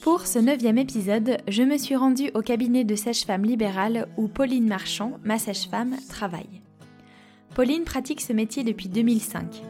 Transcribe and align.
Pour 0.00 0.28
ce 0.28 0.38
neuvième 0.38 0.78
épisode, 0.78 1.38
je 1.48 1.64
me 1.64 1.76
suis 1.76 1.96
rendue 1.96 2.30
au 2.34 2.40
cabinet 2.40 2.84
de 2.84 2.94
sage-femme 2.94 3.44
libérale 3.44 4.06
où 4.16 4.28
Pauline 4.28 4.68
Marchand, 4.68 5.18
ma 5.24 5.38
sage-femme, 5.38 5.96
travaille. 6.08 6.62
Pauline 7.56 7.82
pratique 7.82 8.20
ce 8.20 8.32
métier 8.32 8.62
depuis 8.62 8.88
2005. 8.88 9.60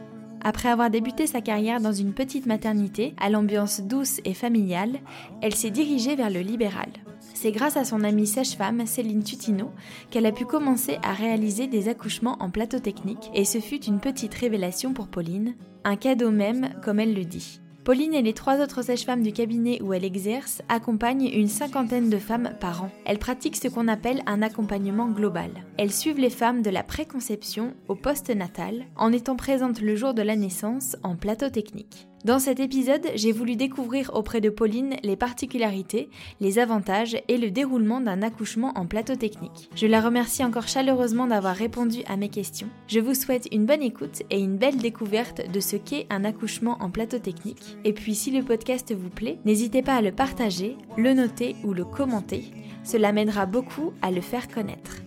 Après 0.41 0.69
avoir 0.69 0.91
débuté 0.91 1.25
sa 1.25 1.41
carrière 1.41 1.81
dans 1.81 1.91
une 1.91 2.13
petite 2.13 2.45
maternité 2.45 3.15
à 3.19 3.31
l'ambiance 3.31 3.81
douce 3.81 4.21
et 4.23 4.35
familiale, 4.35 4.99
elle 5.41 5.55
s'est 5.55 5.71
dirigée 5.71 6.15
vers 6.15 6.29
le 6.29 6.41
libéral. 6.41 6.89
C'est 7.33 7.51
grâce 7.51 7.75
à 7.75 7.83
son 7.83 8.03
amie 8.03 8.27
sage-femme 8.27 8.85
Céline 8.85 9.23
Tutino 9.23 9.71
qu'elle 10.11 10.27
a 10.27 10.31
pu 10.31 10.45
commencer 10.45 10.99
à 11.01 11.13
réaliser 11.13 11.65
des 11.65 11.89
accouchements 11.89 12.37
en 12.39 12.51
plateau 12.51 12.77
technique 12.77 13.31
et 13.33 13.45
ce 13.45 13.59
fut 13.59 13.83
une 13.83 13.99
petite 13.99 14.35
révélation 14.35 14.93
pour 14.93 15.07
Pauline, 15.07 15.55
un 15.83 15.95
cadeau 15.95 16.29
même 16.29 16.69
comme 16.83 16.99
elle 16.99 17.15
le 17.15 17.25
dit. 17.25 17.61
Pauline 17.89 18.13
et 18.13 18.21
les 18.21 18.33
trois 18.33 18.61
autres 18.61 18.83
sages-femmes 18.83 19.23
du 19.23 19.33
cabinet 19.33 19.81
où 19.81 19.93
elle 19.93 20.05
exerce 20.05 20.61
accompagnent 20.69 21.25
une 21.25 21.47
cinquantaine 21.47 22.11
de 22.11 22.19
femmes 22.19 22.51
par 22.59 22.83
an. 22.83 22.91
Elles 23.03 23.17
pratiquent 23.17 23.55
ce 23.55 23.67
qu'on 23.67 23.87
appelle 23.87 24.21
un 24.27 24.43
accompagnement 24.43 25.07
global. 25.07 25.49
Elles 25.79 25.91
suivent 25.91 26.19
les 26.19 26.29
femmes 26.29 26.61
de 26.61 26.69
la 26.69 26.83
préconception 26.83 27.73
au 27.87 27.95
post-natal 27.95 28.85
en 28.95 29.11
étant 29.11 29.35
présentes 29.35 29.81
le 29.81 29.95
jour 29.95 30.13
de 30.13 30.21
la 30.21 30.35
naissance 30.35 30.97
en 31.01 31.15
plateau 31.15 31.49
technique. 31.49 32.08
Dans 32.25 32.39
cet 32.39 32.59
épisode, 32.59 33.07
j'ai 33.15 33.31
voulu 33.31 33.55
découvrir 33.55 34.11
auprès 34.13 34.41
de 34.41 34.49
Pauline 34.49 34.97
les 35.03 35.15
particularités, 35.15 36.09
les 36.41 36.59
avantages 36.59 37.17
et 37.29 37.37
le 37.37 37.49
déroulement 37.49 38.01
d'un 38.01 38.21
accouchement 38.21 38.73
en 38.75 38.85
plateau 38.85 39.15
technique. 39.15 39.69
Je 39.73 39.87
la 39.87 40.01
remercie 40.01 40.43
encore 40.43 40.67
chaleureusement 40.67 41.27
d'avoir 41.27 41.55
répondu 41.55 41.99
à 42.07 42.17
mes 42.17 42.27
questions. 42.27 42.67
Je 42.87 42.99
vous 42.99 43.13
souhaite 43.13 43.47
une 43.53 43.65
bonne 43.65 43.81
écoute 43.81 44.23
et 44.29 44.39
une 44.39 44.57
belle 44.57 44.77
découverte 44.77 45.49
de 45.49 45.59
ce 45.61 45.77
qu'est 45.77 46.07
un 46.09 46.25
accouchement 46.25 46.77
en 46.81 46.89
plateau 46.89 47.19
technique. 47.19 47.77
Et 47.85 47.93
puis 47.93 48.15
si 48.15 48.31
le 48.31 48.43
podcast 48.43 48.93
vous 48.93 49.09
plaît, 49.09 49.39
n'hésitez 49.45 49.81
pas 49.81 49.95
à 49.95 50.01
le 50.01 50.11
partager, 50.11 50.75
le 50.97 51.13
noter 51.13 51.55
ou 51.63 51.73
le 51.73 51.85
commenter. 51.85 52.51
Cela 52.83 53.13
m'aidera 53.13 53.45
beaucoup 53.45 53.93
à 54.01 54.11
le 54.11 54.21
faire 54.21 54.49
connaître. 54.49 55.03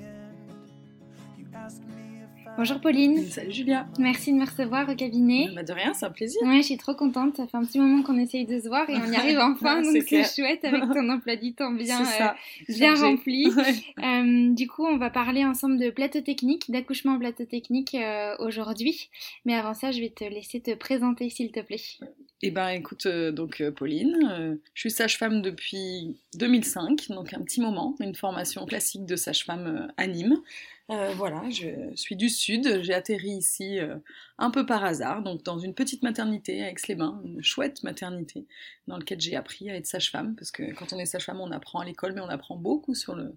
Bonjour 2.58 2.80
Pauline. 2.80 3.24
Salut 3.30 3.50
Julia. 3.50 3.86
Merci 3.98 4.30
de 4.30 4.36
me 4.36 4.44
recevoir 4.44 4.86
au 4.86 4.94
cabinet. 4.94 5.48
Bah 5.54 5.62
de 5.62 5.72
rien, 5.72 5.94
c'est 5.94 6.04
un 6.04 6.10
plaisir. 6.10 6.40
Ouais, 6.42 6.58
je 6.58 6.66
suis 6.66 6.76
trop 6.76 6.94
contente. 6.94 7.36
Ça 7.36 7.46
fait 7.46 7.56
un 7.56 7.64
petit 7.64 7.78
moment 7.78 8.02
qu'on 8.02 8.18
essaye 8.18 8.44
de 8.44 8.60
se 8.60 8.68
voir 8.68 8.88
et 8.90 8.94
on 8.94 9.10
y 9.10 9.16
arrive 9.16 9.38
enfin, 9.40 9.80
donc 9.80 9.96
c'est 10.06 10.24
chouette 10.24 10.62
avec 10.62 10.82
ton 10.92 11.08
emploi 11.10 11.36
du 11.36 11.54
temps 11.54 11.72
bien, 11.72 12.02
euh, 12.02 12.28
bien 12.68 12.94
rempli. 12.94 13.50
Euh, 14.02 14.52
du 14.52 14.66
coup, 14.66 14.84
on 14.84 14.96
va 14.96 15.10
parler 15.10 15.44
ensemble 15.44 15.78
de 15.78 15.90
plateau 15.90 16.20
technique, 16.20 16.70
d'accouchement 16.70 17.12
en 17.12 17.18
plateau 17.18 17.44
technique 17.44 17.94
euh, 17.94 18.34
aujourd'hui. 18.38 19.10
Mais 19.44 19.54
avant 19.54 19.74
ça, 19.74 19.92
je 19.92 20.00
vais 20.00 20.08
te 20.08 20.24
laisser 20.24 20.60
te 20.60 20.74
présenter 20.74 21.30
s'il 21.30 21.52
te 21.52 21.60
plaît. 21.60 21.80
Eh 22.42 22.50
ben, 22.50 22.68
écoute, 22.70 23.06
donc 23.06 23.62
Pauline, 23.76 24.58
je 24.74 24.80
suis 24.80 24.90
sage-femme 24.90 25.42
depuis 25.42 26.16
2005, 26.34 27.08
donc 27.10 27.32
un 27.32 27.42
petit 27.42 27.60
moment, 27.60 27.94
une 28.00 28.14
formation 28.14 28.66
classique 28.66 29.06
de 29.06 29.16
sage-femme 29.16 29.92
à 29.96 30.06
Nîmes. 30.06 30.40
Euh, 30.92 31.14
voilà, 31.16 31.48
je 31.48 31.94
suis 31.94 32.16
du 32.16 32.28
sud, 32.28 32.82
j'ai 32.82 32.92
atterri 32.92 33.30
ici 33.30 33.78
euh, 33.78 33.96
un 34.36 34.50
peu 34.50 34.66
par 34.66 34.84
hasard, 34.84 35.22
donc 35.22 35.42
dans 35.42 35.58
une 35.58 35.74
petite 35.74 36.02
maternité 36.02 36.62
à 36.62 36.68
Aix-les-Bains, 36.68 37.22
une 37.24 37.42
chouette 37.42 37.82
maternité 37.82 38.46
dans 38.88 38.98
laquelle 38.98 39.20
j'ai 39.20 39.34
appris 39.34 39.70
à 39.70 39.76
être 39.76 39.86
sage-femme, 39.86 40.34
parce 40.36 40.50
que 40.50 40.74
quand 40.74 40.92
on 40.92 40.98
est 40.98 41.06
sage-femme, 41.06 41.40
on 41.40 41.50
apprend 41.50 41.80
à 41.80 41.86
l'école, 41.86 42.12
mais 42.12 42.20
on 42.20 42.28
apprend 42.28 42.56
beaucoup 42.56 42.94
sur 42.94 43.14
le, 43.14 43.24
euh, 43.24 43.32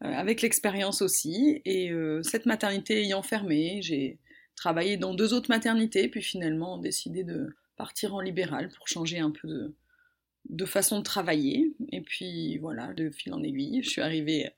avec 0.00 0.42
l'expérience 0.42 1.00
aussi. 1.00 1.62
Et 1.64 1.92
cette 2.22 2.46
maternité 2.46 3.00
ayant 3.02 3.22
fermé, 3.22 3.80
j'ai 3.82 4.18
travaillé 4.56 4.96
dans 4.96 5.14
deux 5.14 5.34
autres 5.34 5.50
maternités, 5.50 6.08
puis 6.08 6.22
finalement 6.22 6.78
décidé 6.78 7.22
de 7.22 7.54
partir 7.76 8.14
en 8.14 8.20
libéral 8.20 8.70
pour 8.76 8.88
changer 8.88 9.20
un 9.20 9.30
peu 9.30 9.46
de, 9.46 9.74
de 10.48 10.64
façon 10.64 10.98
de 10.98 11.04
travailler. 11.04 11.72
Et 11.92 12.00
puis 12.00 12.58
voilà, 12.58 12.92
de 12.94 13.10
fil 13.10 13.32
en 13.34 13.42
aiguille, 13.42 13.82
je 13.82 13.90
suis 13.90 14.02
arrivée 14.02 14.50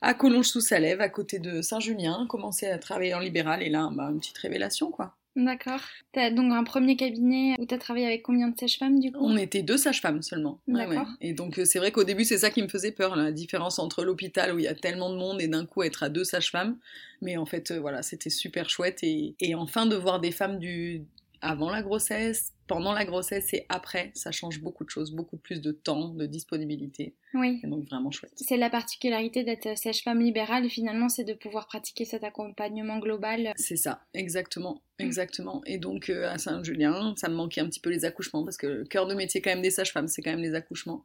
à 0.00 0.14
Collonges-sous-Salève, 0.14 1.00
à 1.00 1.08
côté 1.08 1.38
de 1.38 1.62
Saint-Julien, 1.62 2.26
commencé 2.28 2.66
à 2.66 2.78
travailler 2.78 3.14
en 3.14 3.20
libéral 3.20 3.62
et 3.62 3.70
là, 3.70 3.90
bah, 3.92 4.08
une 4.10 4.20
petite 4.20 4.38
révélation 4.38 4.90
quoi. 4.90 5.16
D'accord. 5.36 5.82
T'as 6.12 6.30
donc 6.30 6.50
un 6.50 6.64
premier 6.64 6.96
cabinet 6.96 7.56
où 7.58 7.66
t'as 7.66 7.76
travaillé 7.76 8.06
avec 8.06 8.22
combien 8.22 8.48
de 8.48 8.58
sages-femmes 8.58 8.98
du 8.98 9.12
coup? 9.12 9.18
On 9.20 9.36
était 9.36 9.62
deux 9.62 9.76
sages-femmes 9.76 10.22
seulement. 10.22 10.62
D'accord. 10.66 11.08
Et 11.20 11.34
donc 11.34 11.58
euh, 11.58 11.66
c'est 11.66 11.78
vrai 11.78 11.92
qu'au 11.92 12.04
début 12.04 12.24
c'est 12.24 12.38
ça 12.38 12.48
qui 12.48 12.62
me 12.62 12.68
faisait 12.68 12.90
peur, 12.90 13.16
la 13.16 13.32
différence 13.32 13.78
entre 13.78 14.02
l'hôpital 14.02 14.54
où 14.54 14.58
il 14.58 14.64
y 14.64 14.68
a 14.68 14.74
tellement 14.74 15.10
de 15.10 15.16
monde 15.16 15.42
et 15.42 15.46
d'un 15.46 15.66
coup 15.66 15.82
être 15.82 16.02
à 16.02 16.08
deux 16.08 16.24
sages-femmes. 16.24 16.78
Mais 17.20 17.36
en 17.36 17.44
fait 17.44 17.70
euh, 17.70 17.80
voilà, 17.80 18.02
c'était 18.02 18.30
super 18.30 18.70
chouette 18.70 19.00
et, 19.02 19.36
et 19.40 19.54
enfin 19.54 19.84
de 19.84 19.96
voir 19.96 20.20
des 20.20 20.32
femmes 20.32 20.58
du 20.58 21.04
avant 21.42 21.68
la 21.68 21.82
grossesse, 21.82 22.54
pendant 22.66 22.92
la 22.92 23.04
grossesse 23.04 23.52
et 23.54 23.64
après, 23.68 24.10
ça 24.14 24.32
change 24.32 24.60
beaucoup 24.60 24.84
de 24.84 24.90
choses, 24.90 25.12
beaucoup 25.12 25.36
plus 25.36 25.60
de 25.60 25.72
temps, 25.72 26.08
de 26.08 26.26
disponibilité. 26.26 27.14
Oui. 27.34 27.60
Et 27.62 27.66
donc 27.66 27.84
vraiment 27.88 28.10
chouette. 28.10 28.32
C'est 28.36 28.56
la 28.56 28.70
particularité 28.70 29.44
d'être 29.44 29.76
sage-femme 29.76 30.20
libérale, 30.20 30.68
finalement, 30.68 31.08
c'est 31.08 31.24
de 31.24 31.34
pouvoir 31.34 31.66
pratiquer 31.66 32.04
cet 32.04 32.24
accompagnement 32.24 32.98
global. 32.98 33.52
C'est 33.56 33.76
ça, 33.76 34.00
exactement, 34.14 34.82
mm. 34.98 35.04
exactement. 35.04 35.62
Et 35.66 35.78
donc 35.78 36.10
euh, 36.10 36.28
à 36.28 36.38
Saint-Julien, 36.38 37.14
ça 37.16 37.28
me 37.28 37.34
manquait 37.34 37.60
un 37.60 37.66
petit 37.66 37.80
peu 37.80 37.90
les 37.90 38.04
accouchements 38.04 38.44
parce 38.44 38.56
que 38.56 38.66
le 38.66 38.84
cœur 38.84 39.06
de 39.06 39.14
métier 39.14 39.40
quand 39.40 39.50
même 39.50 39.62
des 39.62 39.70
sages-femmes, 39.70 40.08
c'est 40.08 40.22
quand 40.22 40.30
même 40.30 40.42
les 40.42 40.54
accouchements. 40.54 41.04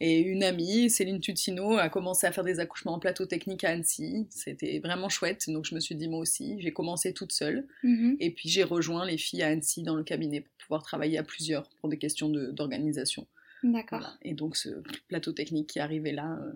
Et 0.00 0.18
une 0.20 0.42
amie, 0.42 0.88
Céline 0.88 1.20
Tutino, 1.20 1.76
a 1.76 1.90
commencé 1.90 2.26
à 2.26 2.32
faire 2.32 2.44
des 2.44 2.58
accouchements 2.58 2.94
en 2.94 2.98
plateau 2.98 3.26
technique 3.26 3.64
à 3.64 3.70
Annecy. 3.70 4.26
C'était 4.30 4.78
vraiment 4.78 5.10
chouette, 5.10 5.50
donc 5.50 5.66
je 5.66 5.74
me 5.74 5.80
suis 5.80 5.94
dit 5.94 6.08
moi 6.08 6.20
aussi. 6.20 6.56
J'ai 6.58 6.72
commencé 6.72 7.12
toute 7.12 7.32
seule. 7.32 7.66
Mm-hmm. 7.84 8.16
Et 8.18 8.30
puis 8.30 8.48
j'ai 8.48 8.64
rejoint 8.64 9.04
les 9.04 9.18
filles 9.18 9.42
à 9.42 9.48
Annecy 9.48 9.82
dans 9.82 9.96
le 9.96 10.02
cabinet 10.02 10.40
pour 10.40 10.52
pouvoir 10.66 10.82
travailler 10.82 11.18
à 11.18 11.22
plusieurs 11.22 11.68
pour 11.80 11.90
des 11.90 11.98
questions 11.98 12.30
d'organisation. 12.30 13.26
D'accord. 13.62 14.16
Et 14.22 14.32
donc 14.32 14.56
ce 14.56 14.70
plateau 15.08 15.32
technique 15.32 15.68
qui 15.68 15.80
arrivait 15.80 16.12
là, 16.12 16.38
euh, 16.42 16.52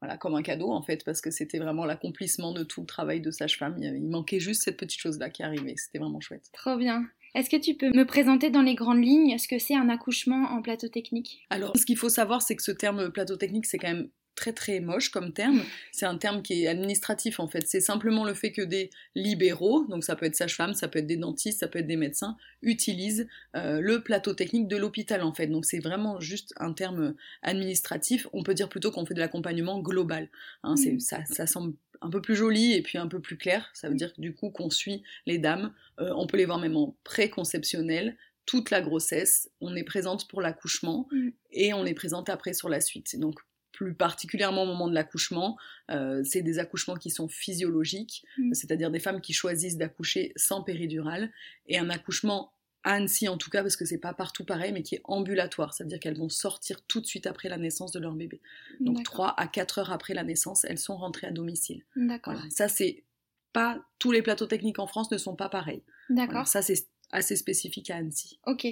voilà, 0.00 0.16
comme 0.16 0.34
un 0.34 0.42
cadeau 0.42 0.72
en 0.72 0.82
fait, 0.82 1.04
parce 1.04 1.20
que 1.20 1.30
c'était 1.30 1.58
vraiment 1.58 1.84
l'accomplissement 1.84 2.52
de 2.52 2.64
tout 2.64 2.80
le 2.80 2.86
travail 2.86 3.20
de 3.20 3.30
sage-femme. 3.30 3.76
Il 3.80 4.08
manquait 4.08 4.40
juste 4.40 4.64
cette 4.64 4.76
petite 4.76 5.00
chose-là 5.00 5.30
qui 5.30 5.44
arrivait. 5.44 5.74
C'était 5.76 5.98
vraiment 5.98 6.20
chouette. 6.20 6.50
Trop 6.52 6.76
bien. 6.76 7.06
Est-ce 7.34 7.50
que 7.50 7.56
tu 7.56 7.74
peux 7.74 7.90
me 7.94 8.04
présenter 8.04 8.50
dans 8.50 8.62
les 8.62 8.74
grandes 8.74 9.04
lignes 9.04 9.38
ce 9.38 9.48
que 9.48 9.58
c'est 9.58 9.76
un 9.76 9.88
accouchement 9.88 10.50
en 10.50 10.62
plateau 10.62 10.88
technique? 10.88 11.46
Alors, 11.50 11.76
ce 11.76 11.86
qu'il 11.86 11.96
faut 11.96 12.08
savoir, 12.08 12.42
c'est 12.42 12.56
que 12.56 12.62
ce 12.62 12.72
terme 12.72 13.10
plateau 13.10 13.36
technique, 13.36 13.66
c'est 13.66 13.78
quand 13.78 13.88
même 13.88 14.08
très 14.40 14.52
très 14.52 14.80
moche 14.80 15.10
comme 15.10 15.32
terme. 15.32 15.62
C'est 15.92 16.06
un 16.06 16.16
terme 16.16 16.42
qui 16.42 16.64
est 16.64 16.66
administratif 16.66 17.40
en 17.40 17.48
fait. 17.48 17.66
C'est 17.66 17.80
simplement 17.80 18.24
le 18.24 18.32
fait 18.32 18.52
que 18.52 18.62
des 18.62 18.90
libéraux, 19.14 19.84
donc 19.88 20.02
ça 20.02 20.16
peut 20.16 20.24
être 20.24 20.34
sage-femme, 20.34 20.72
ça 20.72 20.88
peut 20.88 20.98
être 20.98 21.06
des 21.06 21.18
dentistes, 21.18 21.60
ça 21.60 21.68
peut 21.68 21.78
être 21.78 21.86
des 21.86 21.96
médecins, 21.96 22.36
utilisent 22.62 23.28
euh, 23.54 23.80
le 23.80 24.02
plateau 24.02 24.32
technique 24.32 24.66
de 24.66 24.76
l'hôpital 24.76 25.22
en 25.22 25.34
fait. 25.34 25.46
Donc 25.46 25.66
c'est 25.66 25.80
vraiment 25.80 26.20
juste 26.20 26.54
un 26.56 26.72
terme 26.72 27.14
administratif. 27.42 28.26
On 28.32 28.42
peut 28.42 28.54
dire 28.54 28.68
plutôt 28.68 28.90
qu'on 28.90 29.04
fait 29.04 29.14
de 29.14 29.20
l'accompagnement 29.20 29.78
global. 29.80 30.30
Hein, 30.62 30.74
mm. 30.74 31.00
ça, 31.00 31.24
ça 31.26 31.46
semble 31.46 31.74
un 32.02 32.10
peu 32.10 32.20
plus 32.20 32.36
joli 32.36 32.74
et 32.74 32.82
puis 32.82 32.98
un 32.98 33.08
peu 33.08 33.20
plus 33.20 33.36
clair. 33.36 33.70
Ça 33.74 33.88
veut 33.88 33.94
dire 33.94 34.12
du 34.18 34.34
coup 34.34 34.50
qu'on 34.50 34.70
suit 34.70 35.02
les 35.26 35.38
dames. 35.38 35.72
Euh, 36.00 36.12
on 36.16 36.26
peut 36.26 36.36
les 36.36 36.46
voir 36.46 36.58
même 36.58 36.76
en 36.76 36.96
préconceptionnel, 37.04 38.16
toute 38.46 38.70
la 38.70 38.80
grossesse. 38.80 39.50
On 39.60 39.76
est 39.76 39.84
présente 39.84 40.28
pour 40.28 40.40
l'accouchement 40.40 41.08
mm. 41.12 41.28
et 41.52 41.74
on 41.74 41.84
est 41.84 41.94
présente 41.94 42.28
après 42.28 42.52
sur 42.52 42.68
la 42.68 42.80
suite. 42.80 43.18
Donc 43.18 43.40
plus 43.72 43.94
particulièrement 43.94 44.64
au 44.64 44.66
moment 44.66 44.88
de 44.88 44.94
l'accouchement, 44.94 45.56
euh, 45.90 46.22
c'est 46.22 46.42
des 46.42 46.58
accouchements 46.58 46.96
qui 46.96 47.08
sont 47.08 47.28
physiologiques, 47.28 48.24
mm. 48.36 48.52
c'est-à-dire 48.52 48.90
des 48.90 49.00
femmes 49.00 49.20
qui 49.20 49.32
choisissent 49.32 49.78
d'accoucher 49.78 50.32
sans 50.36 50.62
péridurale, 50.62 51.30
et 51.66 51.78
un 51.78 51.88
accouchement 51.88 52.52
à 52.84 52.94
Annecy 52.94 53.28
en 53.28 53.36
tout 53.36 53.50
cas, 53.50 53.62
parce 53.62 53.76
que 53.76 53.84
c'est 53.84 53.98
pas 53.98 54.14
partout 54.14 54.44
pareil, 54.44 54.72
mais 54.72 54.82
qui 54.82 54.96
est 54.96 55.00
ambulatoire, 55.04 55.74
c'est-à-dire 55.74 56.00
qu'elles 56.00 56.18
vont 56.18 56.28
sortir 56.28 56.82
tout 56.86 57.00
de 57.00 57.06
suite 57.06 57.26
après 57.26 57.48
la 57.48 57.58
naissance 57.58 57.92
de 57.92 58.00
leur 58.00 58.14
bébé. 58.14 58.40
Donc 58.80 59.02
3 59.02 59.34
à 59.36 59.46
4 59.46 59.78
heures 59.78 59.92
après 59.92 60.14
la 60.14 60.24
naissance, 60.24 60.64
elles 60.64 60.78
sont 60.78 60.96
rentrées 60.96 61.26
à 61.26 61.30
domicile. 61.30 61.84
D'accord. 61.96 62.40
Ça, 62.50 62.68
c'est 62.68 63.04
pas 63.52 63.78
tous 63.98 64.12
les 64.12 64.22
plateaux 64.22 64.46
techniques 64.46 64.78
en 64.78 64.86
France 64.86 65.10
ne 65.10 65.18
sont 65.18 65.36
pas 65.36 65.48
pareils. 65.48 65.82
D'accord. 66.08 66.46
ça, 66.46 66.62
c'est 66.62 66.86
assez 67.12 67.36
spécifique 67.36 67.90
à 67.90 67.96
Annecy. 67.96 68.38
Ok. 68.46 68.66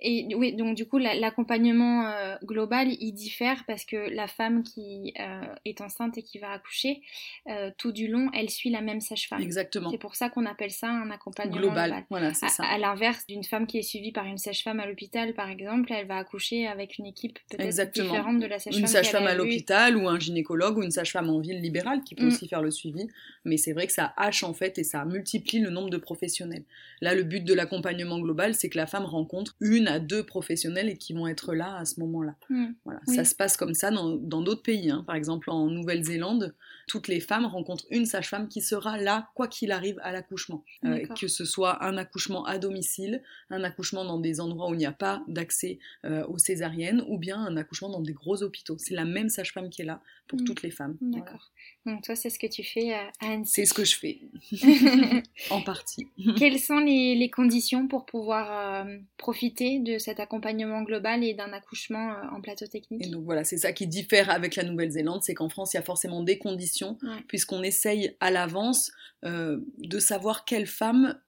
Et 0.00 0.34
oui, 0.34 0.54
donc 0.54 0.76
du 0.76 0.86
coup, 0.86 0.98
l'accompagnement 0.98 2.06
euh, 2.06 2.36
global, 2.44 2.88
il 3.00 3.12
diffère 3.12 3.64
parce 3.66 3.84
que 3.84 3.96
la 4.14 4.28
femme 4.28 4.62
qui 4.62 5.14
euh, 5.18 5.40
est 5.64 5.80
enceinte 5.80 6.18
et 6.18 6.22
qui 6.22 6.38
va 6.38 6.50
accoucher, 6.50 7.00
euh, 7.48 7.70
tout 7.78 7.92
du 7.92 8.08
long, 8.08 8.30
elle 8.34 8.50
suit 8.50 8.70
la 8.70 8.80
même 8.80 9.00
sage-femme. 9.00 9.40
Exactement. 9.40 9.90
C'est 9.90 9.98
pour 9.98 10.16
ça 10.16 10.28
qu'on 10.28 10.46
appelle 10.46 10.70
ça 10.70 10.88
un 10.88 11.10
accompagnement 11.10 11.56
global. 11.56 12.04
Voilà, 12.10 12.34
c'est 12.34 12.48
ça. 12.48 12.64
À, 12.64 12.78
l'inverse 12.78 13.26
d'une 13.26 13.44
femme 13.44 13.66
qui 13.66 13.78
est 13.78 13.82
suivie 13.82 14.12
par 14.12 14.26
une 14.26 14.38
sage-femme 14.38 14.80
à 14.80 14.86
l'hôpital, 14.86 15.34
par 15.34 15.48
exemple, 15.48 15.92
elle 15.92 16.06
va 16.06 16.18
accoucher 16.18 16.66
avec 16.66 16.98
une 16.98 17.06
équipe 17.06 17.38
peut-être 17.50 17.92
différente 17.92 18.38
de 18.38 18.46
la 18.46 18.58
sage-femme. 18.58 18.82
Une 18.82 18.86
sage-femme 18.86 19.26
à 19.26 19.34
l'hôpital 19.34 19.96
ou 19.96 20.08
un 20.08 20.18
gynécologue 20.18 20.78
ou 20.78 20.82
une 20.82 20.90
sage-femme 20.90 21.30
en 21.30 21.40
ville 21.40 21.60
libérale 21.60 22.02
qui 22.04 22.14
peut 22.14 22.24
mm. 22.24 22.28
aussi 22.28 22.48
faire 22.48 22.62
le 22.62 22.70
suivi. 22.70 23.08
Mais 23.44 23.56
c'est 23.56 23.72
vrai 23.72 23.86
que 23.86 23.92
ça 23.92 24.12
hache 24.16 24.42
en 24.42 24.52
fait 24.52 24.78
et 24.78 24.84
ça 24.84 25.04
multiplie 25.04 25.60
le 25.60 25.70
nombre 25.70 25.90
de 25.90 25.96
professionnels. 25.96 26.64
Là, 27.00 27.14
le 27.14 27.22
but 27.22 27.44
de 27.44 27.54
l'accompagnement 27.54 27.77
global, 27.80 28.54
c'est 28.54 28.68
que 28.68 28.76
la 28.76 28.86
femme 28.86 29.04
rencontre 29.04 29.56
une 29.60 29.88
à 29.88 29.98
deux 29.98 30.24
professionnels 30.24 30.88
et 30.88 30.96
qui 30.96 31.12
vont 31.12 31.26
être 31.26 31.54
là 31.54 31.76
à 31.76 31.84
ce 31.84 32.00
moment-là. 32.00 32.36
Hmm. 32.48 32.72
Voilà. 32.84 33.00
Ça 33.06 33.24
se 33.24 33.34
passe 33.34 33.56
comme 33.56 33.74
ça 33.74 33.90
dans 33.90 34.42
d'autres 34.42 34.62
pays. 34.62 34.90
Hein. 34.90 35.04
Par 35.06 35.16
exemple, 35.16 35.50
en 35.50 35.66
Nouvelle-Zélande, 35.66 36.54
toutes 36.86 37.08
les 37.08 37.20
femmes 37.20 37.46
rencontrent 37.46 37.86
une 37.90 38.06
sage-femme 38.06 38.48
qui 38.48 38.60
sera 38.60 38.98
là, 38.98 39.28
quoi 39.34 39.48
qu'il 39.48 39.72
arrive, 39.72 39.98
à 40.02 40.12
l'accouchement. 40.12 40.64
Euh, 40.84 41.06
que 41.18 41.28
ce 41.28 41.44
soit 41.44 41.84
un 41.84 41.96
accouchement 41.96 42.44
à 42.44 42.58
domicile, 42.58 43.22
un 43.50 43.62
accouchement 43.64 44.04
dans 44.04 44.18
des 44.18 44.40
endroits 44.40 44.70
où 44.70 44.74
il 44.74 44.78
n'y 44.78 44.86
a 44.86 44.92
pas 44.92 45.22
d'accès 45.28 45.78
euh, 46.04 46.24
aux 46.26 46.38
césariennes, 46.38 47.04
ou 47.08 47.18
bien 47.18 47.38
un 47.38 47.56
accouchement 47.56 47.90
dans 47.90 48.00
des 48.00 48.12
gros 48.12 48.42
hôpitaux. 48.42 48.76
C'est 48.78 48.94
la 48.94 49.04
même 49.04 49.28
sage-femme 49.28 49.70
qui 49.70 49.82
est 49.82 49.86
là 49.86 50.00
pour 50.28 50.40
hmm. 50.40 50.44
toutes 50.44 50.62
les 50.62 50.70
femmes. 50.70 50.96
D'accord. 51.00 51.50
Donc 51.86 52.02
toi, 52.02 52.14
c'est 52.14 52.30
ce 52.30 52.38
que 52.38 52.46
tu 52.46 52.62
fais 52.62 52.92
à 52.92 53.10
Annecy. 53.20 53.52
C'est 53.52 53.64
ce 53.64 53.74
que 53.74 53.84
je 53.84 53.96
fais, 53.96 54.20
en 55.50 55.62
partie. 55.62 56.06
Quelles 56.36 56.60
sont 56.60 56.78
les, 56.78 57.30
conditions 57.30 57.88
pour 57.88 58.06
pouvoir 58.06 58.86
euh, 58.86 58.98
profiter 59.16 59.80
de 59.80 59.98
cet 59.98 60.20
accompagnement 60.20 60.82
global 60.82 61.24
et 61.24 61.34
d'un 61.34 61.52
accouchement 61.52 62.12
euh, 62.12 62.36
en 62.36 62.40
plateau 62.40 62.66
technique? 62.66 63.04
Et 63.04 63.10
donc 63.10 63.24
voilà, 63.24 63.44
c'est 63.44 63.58
ça 63.58 63.72
qui 63.72 63.86
diffère 63.86 64.30
avec 64.30 64.56
la 64.56 64.64
Nouvelle-Zélande, 64.64 65.22
c'est 65.22 65.34
qu'en 65.34 65.48
France, 65.48 65.74
il 65.74 65.76
y 65.76 65.80
a 65.80 65.82
forcément 65.82 66.22
des 66.22 66.38
conditions, 66.38 66.98
puisqu'on 67.26 67.62
essaye 67.62 68.16
à 68.20 68.30
l'avance 68.30 68.92
euh, 69.24 69.60
de 69.78 69.98
savoir 69.98 70.44
quelle 70.44 70.66
femme 70.66 71.18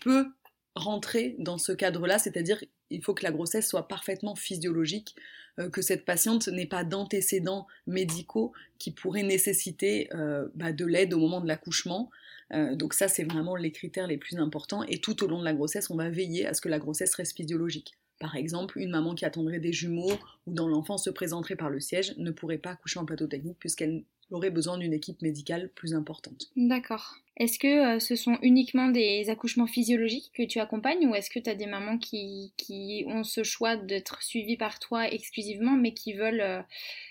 peut 0.00 0.26
rentrer 0.74 1.36
dans 1.38 1.58
ce 1.58 1.72
cadre-là, 1.72 2.18
c'est-à-dire 2.18 2.62
il 2.90 3.02
faut 3.02 3.14
que 3.14 3.22
la 3.22 3.32
grossesse 3.32 3.68
soit 3.68 3.88
parfaitement 3.88 4.34
physiologique, 4.34 5.16
euh, 5.58 5.70
que 5.70 5.82
cette 5.82 6.04
patiente 6.04 6.48
n'ait 6.48 6.66
pas 6.66 6.84
d'antécédents 6.84 7.66
médicaux 7.86 8.52
qui 8.78 8.90
pourraient 8.90 9.22
nécessiter 9.22 10.08
euh, 10.14 10.48
bah, 10.54 10.72
de 10.72 10.84
l'aide 10.84 11.14
au 11.14 11.18
moment 11.18 11.40
de 11.40 11.48
l'accouchement. 11.48 12.10
Euh, 12.52 12.74
donc 12.76 12.94
ça, 12.94 13.08
c'est 13.08 13.24
vraiment 13.24 13.56
les 13.56 13.72
critères 13.72 14.06
les 14.06 14.18
plus 14.18 14.36
importants. 14.36 14.82
Et 14.84 14.98
tout 14.98 15.24
au 15.24 15.28
long 15.28 15.40
de 15.40 15.44
la 15.44 15.54
grossesse, 15.54 15.90
on 15.90 15.96
va 15.96 16.10
veiller 16.10 16.46
à 16.46 16.54
ce 16.54 16.60
que 16.60 16.68
la 16.68 16.78
grossesse 16.78 17.14
reste 17.14 17.36
physiologique. 17.36 17.94
Par 18.18 18.36
exemple, 18.36 18.78
une 18.78 18.90
maman 18.90 19.14
qui 19.14 19.24
attendrait 19.24 19.58
des 19.58 19.72
jumeaux 19.72 20.18
ou 20.46 20.52
dont 20.52 20.68
l'enfant 20.68 20.96
se 20.96 21.10
présenterait 21.10 21.56
par 21.56 21.68
le 21.68 21.80
siège 21.80 22.14
ne 22.16 22.30
pourrait 22.30 22.58
pas 22.58 22.70
accoucher 22.70 22.98
en 22.98 23.04
plateau 23.04 23.26
technique 23.26 23.58
puisqu'elle 23.58 24.04
aurait 24.30 24.50
besoin 24.50 24.78
d'une 24.78 24.92
équipe 24.92 25.22
médicale 25.22 25.70
plus 25.74 25.94
importante. 25.94 26.46
D'accord. 26.56 27.16
Est-ce 27.38 27.58
que 27.58 27.96
euh, 27.96 27.98
ce 28.00 28.16
sont 28.16 28.38
uniquement 28.40 28.88
des 28.88 29.28
accouchements 29.28 29.66
physiologiques 29.66 30.32
que 30.34 30.42
tu 30.42 30.58
accompagnes 30.58 31.06
ou 31.06 31.14
est-ce 31.14 31.28
que 31.28 31.38
tu 31.38 31.50
as 31.50 31.54
des 31.54 31.66
mamans 31.66 31.98
qui, 31.98 32.54
qui 32.56 33.04
ont 33.08 33.24
ce 33.24 33.42
choix 33.42 33.76
d'être 33.76 34.22
suivies 34.22 34.56
par 34.56 34.78
toi 34.78 35.06
exclusivement 35.12 35.76
mais 35.76 35.92
qui 35.92 36.14
veulent 36.14 36.40
euh, 36.40 36.62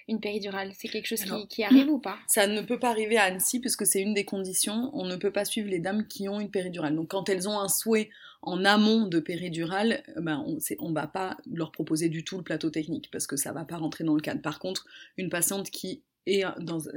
une 0.08 0.20
péridurale? 0.20 0.72
C'est 0.74 0.88
quelque 0.88 1.06
chose 1.06 1.24
qui, 1.48 1.64
arrive 1.64 1.90
ou 1.90 2.00
pas? 2.00 2.18
Ça 2.28 2.48
ne 2.48 2.62
peut 2.62 2.80
pas 2.80 2.90
arriver 2.90 3.18
à 3.18 3.26
Annecy 3.26 3.60
puisque 3.60 3.86
c'est 3.86 4.02
une 4.02 4.16
des 4.16 4.26
conditions. 4.26 4.90
On 4.94 5.06
ne 5.06 5.16
peut 5.16 5.32
pas 5.32 5.46
suivre 5.46 5.70
les 5.70 5.80
dames 5.80 6.08
qui 6.08 6.28
ont 6.28 6.40
une 6.40 6.50
péridurale. 6.50 6.96
Donc 6.96 7.10
quand 7.10 7.30
elles 7.30 7.48
ont 7.48 7.60
un 7.60 7.70
souhait 7.70 8.10
en 8.42 8.66
amont 8.66 9.08
de 9.08 9.20
péridurale, 9.20 10.04
euh, 10.18 10.22
ben 10.22 10.44
on 10.80 10.90
ne 10.90 10.96
va 10.96 11.06
pas 11.06 11.38
leur 11.46 11.72
proposer 11.72 12.10
du 12.10 12.24
tout 12.24 12.38
le 12.38 12.44
plateau 12.44 12.72
technique 12.72 13.10
parce 13.12 13.28
que 13.28 13.36
ça 13.36 13.52
ne 13.52 13.56
va 13.56 13.64
pas 13.64 13.78
rentrer 13.78 14.04
dans 14.04 14.16
le 14.16 14.22
cadre. 14.22 14.42
Par 14.42 14.58
contre, 14.58 14.88
une 15.18 15.30
patiente 15.30 15.70
qui 15.70 16.02
et 16.25 16.44
dans 16.60 16.88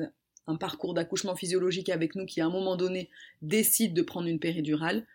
un 0.46 0.56
parcours 0.56 0.94
d'accouchement 0.94 1.36
physiologique 1.36 1.90
avec 1.90 2.14
nous 2.14 2.26
qui 2.26 2.40
à 2.40 2.46
un 2.46 2.50
moment 2.50 2.76
donné 2.76 3.10
décide 3.42 3.94
de 3.94 4.02
prendre 4.02 4.28
une 4.28 4.40
péridurale, 4.40 5.06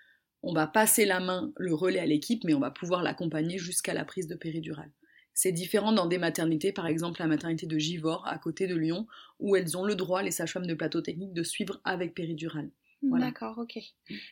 on 0.44 0.54
va 0.54 0.68
passer 0.68 1.06
la 1.06 1.20
main, 1.20 1.54
le 1.58 1.74
relais 1.74 2.00
à 2.00 2.06
l'équipe, 2.06 2.44
mais 2.44 2.54
on 2.54 2.60
va 2.60 2.72
pouvoir 2.72 3.02
l'accompagner 3.02 3.58
jusqu'à 3.58 3.94
la 3.94 4.06
prise 4.06 4.28
de 4.28 4.36
péridurale. 4.36 4.92
C'est 5.34 5.52
différent 5.52 5.94
dans 5.94 6.06
des 6.06 6.20
maternités, 6.20 6.72
par 6.72 6.86
exemple 6.86 7.20
la 7.20 7.28
maternité 7.28 7.66
de 7.66 7.78
Givors 7.78 8.28
à 8.28 8.38
côté 8.38 8.68
de 8.68 8.76
Lyon, 8.76 9.08
où 9.40 9.56
elles 9.56 9.78
ont 9.78 9.84
le 9.84 9.96
droit, 9.96 10.22
les 10.22 10.32
sages-femmes 10.32 10.68
de 10.68 10.76
plateau 10.76 11.02
technique, 11.02 11.34
de 11.34 11.44
suivre 11.44 11.82
avec 11.86 12.14
péridurale. 12.14 12.70
D'accord, 13.04 13.58
ok. 13.58 13.80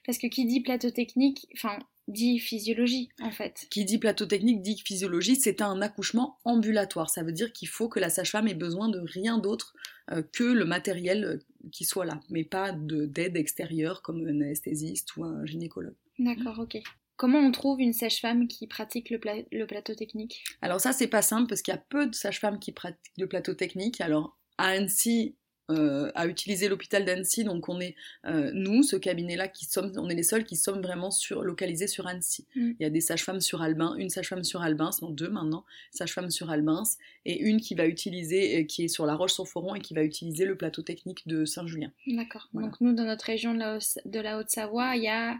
Parce 0.05 0.17
que 0.17 0.27
qui 0.27 0.45
dit 0.45 0.61
plateau 0.61 0.89
technique, 0.89 1.47
enfin, 1.55 1.77
dit 2.07 2.39
physiologie 2.39 3.09
en 3.21 3.31
fait. 3.31 3.67
Qui 3.69 3.85
dit 3.85 3.97
plateau 3.97 4.25
technique 4.25 4.61
dit 4.61 4.77
physiologie, 4.77 5.35
c'est 5.35 5.61
un 5.61 5.81
accouchement 5.81 6.39
ambulatoire. 6.43 7.09
Ça 7.09 7.23
veut 7.23 7.31
dire 7.31 7.51
qu'il 7.53 7.67
faut 7.67 7.89
que 7.89 7.99
la 7.99 8.09
sage-femme 8.09 8.47
ait 8.47 8.53
besoin 8.53 8.89
de 8.89 8.99
rien 8.99 9.37
d'autre 9.37 9.73
euh, 10.11 10.23
que 10.33 10.43
le 10.43 10.65
matériel 10.65 11.23
euh, 11.23 11.69
qui 11.71 11.85
soit 11.85 12.05
là, 12.05 12.19
mais 12.29 12.43
pas 12.43 12.71
d'aide 12.71 13.37
extérieure 13.37 14.01
comme 14.01 14.25
un 14.25 14.41
anesthésiste 14.41 15.15
ou 15.17 15.23
un 15.23 15.45
gynécologue. 15.45 15.95
D'accord, 16.19 16.59
ok. 16.59 16.77
Comment 17.17 17.39
on 17.39 17.51
trouve 17.51 17.79
une 17.81 17.93
sage-femme 17.93 18.47
qui 18.47 18.65
pratique 18.65 19.11
le, 19.11 19.19
le, 19.51 19.65
plateau 19.67 19.93
technique? 19.93 20.43
Alors 20.61 20.81
ça 20.81 20.91
c'est 20.91 21.07
pas 21.07 21.21
simple 21.21 21.47
parce 21.47 21.61
qu'il 21.61 21.71
y 21.71 21.77
a 21.77 21.83
peu 21.89 22.07
de 22.07 22.15
sages-femmes 22.15 22.57
qui 22.57 22.71
pratiquent 22.71 22.99
le 23.17 23.27
plateau 23.27 23.53
technique. 23.53 24.01
Alors 24.01 24.39
à 24.57 24.69
Annecy, 24.69 25.35
euh, 25.71 26.11
à 26.15 26.27
utiliser 26.27 26.67
l'hôpital 26.67 27.05
d'Annecy. 27.05 27.43
Donc 27.43 27.69
on 27.69 27.79
est 27.79 27.95
euh, 28.25 28.51
nous, 28.53 28.83
ce 28.83 28.95
cabinet-là, 28.95 29.47
qui 29.47 29.65
sommes, 29.65 29.91
on 29.97 30.09
est 30.09 30.15
les 30.15 30.23
seuls 30.23 30.43
qui 30.43 30.55
sommes 30.55 30.81
vraiment 30.81 31.11
sur, 31.11 31.43
localisés 31.43 31.87
sur 31.87 32.07
Annecy. 32.07 32.45
Mm. 32.55 32.71
Il 32.79 32.83
y 32.83 32.85
a 32.85 32.89
des 32.89 33.01
sages-femmes 33.01 33.41
sur 33.41 33.61
Albin, 33.61 33.95
une 33.97 34.09
sage-femme 34.09 34.43
sur 34.43 34.61
Albin, 34.61 34.89
non 35.01 35.09
deux 35.09 35.29
maintenant, 35.29 35.65
sage-femme 35.91 36.29
sur 36.29 36.49
Albin, 36.49 36.83
et 37.25 37.39
une 37.39 37.59
qui 37.59 37.75
va 37.75 37.87
utiliser, 37.87 38.61
euh, 38.61 38.63
qui 38.65 38.85
est 38.85 38.87
sur 38.87 39.05
La 39.05 39.15
Roche-sur-Foron 39.15 39.75
et 39.75 39.79
qui 39.79 39.93
va 39.93 40.03
utiliser 40.03 40.45
le 40.45 40.55
plateau 40.55 40.81
technique 40.81 41.27
de 41.27 41.45
Saint-Julien. 41.45 41.91
D'accord. 42.07 42.49
Donc 42.53 42.79
nous, 42.81 42.93
dans 42.93 43.05
notre 43.05 43.25
région 43.25 43.53
de 43.53 44.19
la 44.19 44.37
Haute-Savoie, 44.37 44.95
il 44.95 45.03
y 45.03 45.07
a 45.07 45.39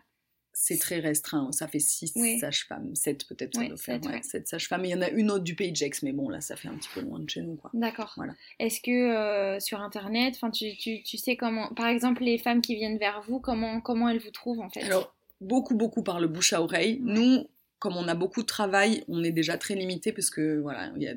c'est 0.54 0.78
très 0.78 1.00
restreint. 1.00 1.52
Ça 1.52 1.68
fait 1.68 1.80
6 1.80 2.40
sages-femmes, 2.40 2.96
7 2.96 3.28
peut-être, 3.28 3.56
ça 3.56 3.66
doit 3.66 3.78
faire. 3.78 4.00
7 4.22 4.48
sages-femmes. 4.48 4.86
Il 4.86 4.92
y 4.92 4.96
en 4.96 5.02
a 5.02 5.10
une 5.10 5.32
autre 5.32 5.44
du 5.44 5.56
Pays 5.56 5.72
de 5.72 5.76
Gex, 5.76 6.04
mais 6.04 6.12
bon, 6.12 6.30
là, 6.30 6.42
ça 6.42 6.56
fait 6.56 6.68
un 6.68 6.76
petit 6.76 6.90
peu 6.94 7.02
loin 7.02 7.20
de 7.20 7.30
chez 7.30 7.42
nous. 7.42 7.60
D'accord. 7.74 8.18
Est-ce 8.60 8.82
que 8.82 8.92
euh, 8.92 9.60
sur 9.60 9.82
Internet, 9.82 10.40
tu, 10.54 10.76
tu, 10.78 11.04
tu, 11.04 11.18
sais 11.18 11.36
comment, 11.36 11.70
par 11.70 11.88
exemple, 11.88 12.24
les 12.24 12.38
femmes 12.38 12.62
qui 12.62 12.76
viennent 12.76 12.98
vers 12.98 13.22
vous, 13.22 13.40
comment, 13.40 13.82
comment 13.82 14.10
elles 14.10 14.20
vous 14.20 14.32
trouvent 14.32 14.62
en 14.62 14.70
fait? 14.70 14.84
Alors, 14.84 15.14
beaucoup, 15.40 15.76
beaucoup 15.76 16.04
par 16.04 16.20
le 16.20 16.28
bouche 16.28 16.54
à 16.54 16.62
oreille. 16.62 17.00
Nous, 17.02 17.48
comme 17.82 17.98
on 17.98 18.08
a 18.08 18.14
beaucoup 18.14 18.44
de 18.44 18.48
travail, 18.48 19.04
on 19.08 19.24
est 19.24 19.32
déjà 19.32 19.58
très 19.58 19.74
limité 19.74 20.12
parce 20.12 20.30
que 20.30 20.60
voilà, 20.60 20.92
il 20.96 21.02
y 21.02 21.08
a 21.08 21.16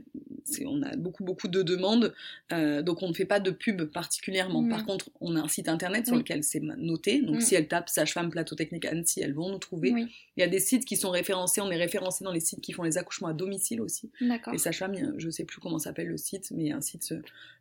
on 0.66 0.82
a 0.82 0.96
beaucoup 0.96 1.24
beaucoup 1.24 1.48
de 1.48 1.62
demandes, 1.62 2.14
euh, 2.52 2.82
donc 2.82 3.02
on 3.02 3.08
ne 3.08 3.14
fait 3.14 3.24
pas 3.24 3.40
de 3.40 3.50
pub 3.50 3.82
particulièrement. 3.84 4.62
Mm. 4.62 4.68
Par 4.70 4.86
contre, 4.86 5.10
on 5.20 5.36
a 5.36 5.40
un 5.40 5.48
site 5.48 5.68
internet 5.68 6.06
sur 6.06 6.16
lequel 6.16 6.42
c'est 6.42 6.60
noté, 6.60 7.20
donc 7.20 7.36
mm. 7.36 7.40
si 7.40 7.54
elles 7.54 7.68
tapent 7.68 7.88
sage-femme 7.88 8.30
plateau 8.30 8.54
technique 8.54 8.84
Annecy, 8.86 9.20
elles 9.20 9.34
vont 9.34 9.50
nous 9.50 9.58
trouver. 9.58 9.92
Il 10.36 10.40
y 10.40 10.42
a 10.42 10.46
des 10.46 10.58
sites 10.58 10.84
qui 10.84 10.96
sont 10.96 11.10
référencés, 11.10 11.60
on 11.60 11.70
est 11.70 11.76
référencé 11.76 12.24
dans 12.24 12.32
les 12.32 12.40
sites 12.40 12.60
qui 12.60 12.72
font 12.72 12.82
les 12.82 12.98
accouchements 12.98 13.28
à 13.28 13.34
domicile 13.34 13.80
aussi. 13.80 14.10
Les 14.20 14.58
sages-femmes, 14.58 15.14
je 15.18 15.30
sais 15.30 15.44
plus 15.44 15.60
comment 15.60 15.78
s'appelle 15.78 16.08
le 16.08 16.16
site, 16.16 16.50
mais 16.50 16.64
il 16.64 16.68
y 16.68 16.72
a 16.72 16.76
un 16.76 16.80
site 16.80 17.14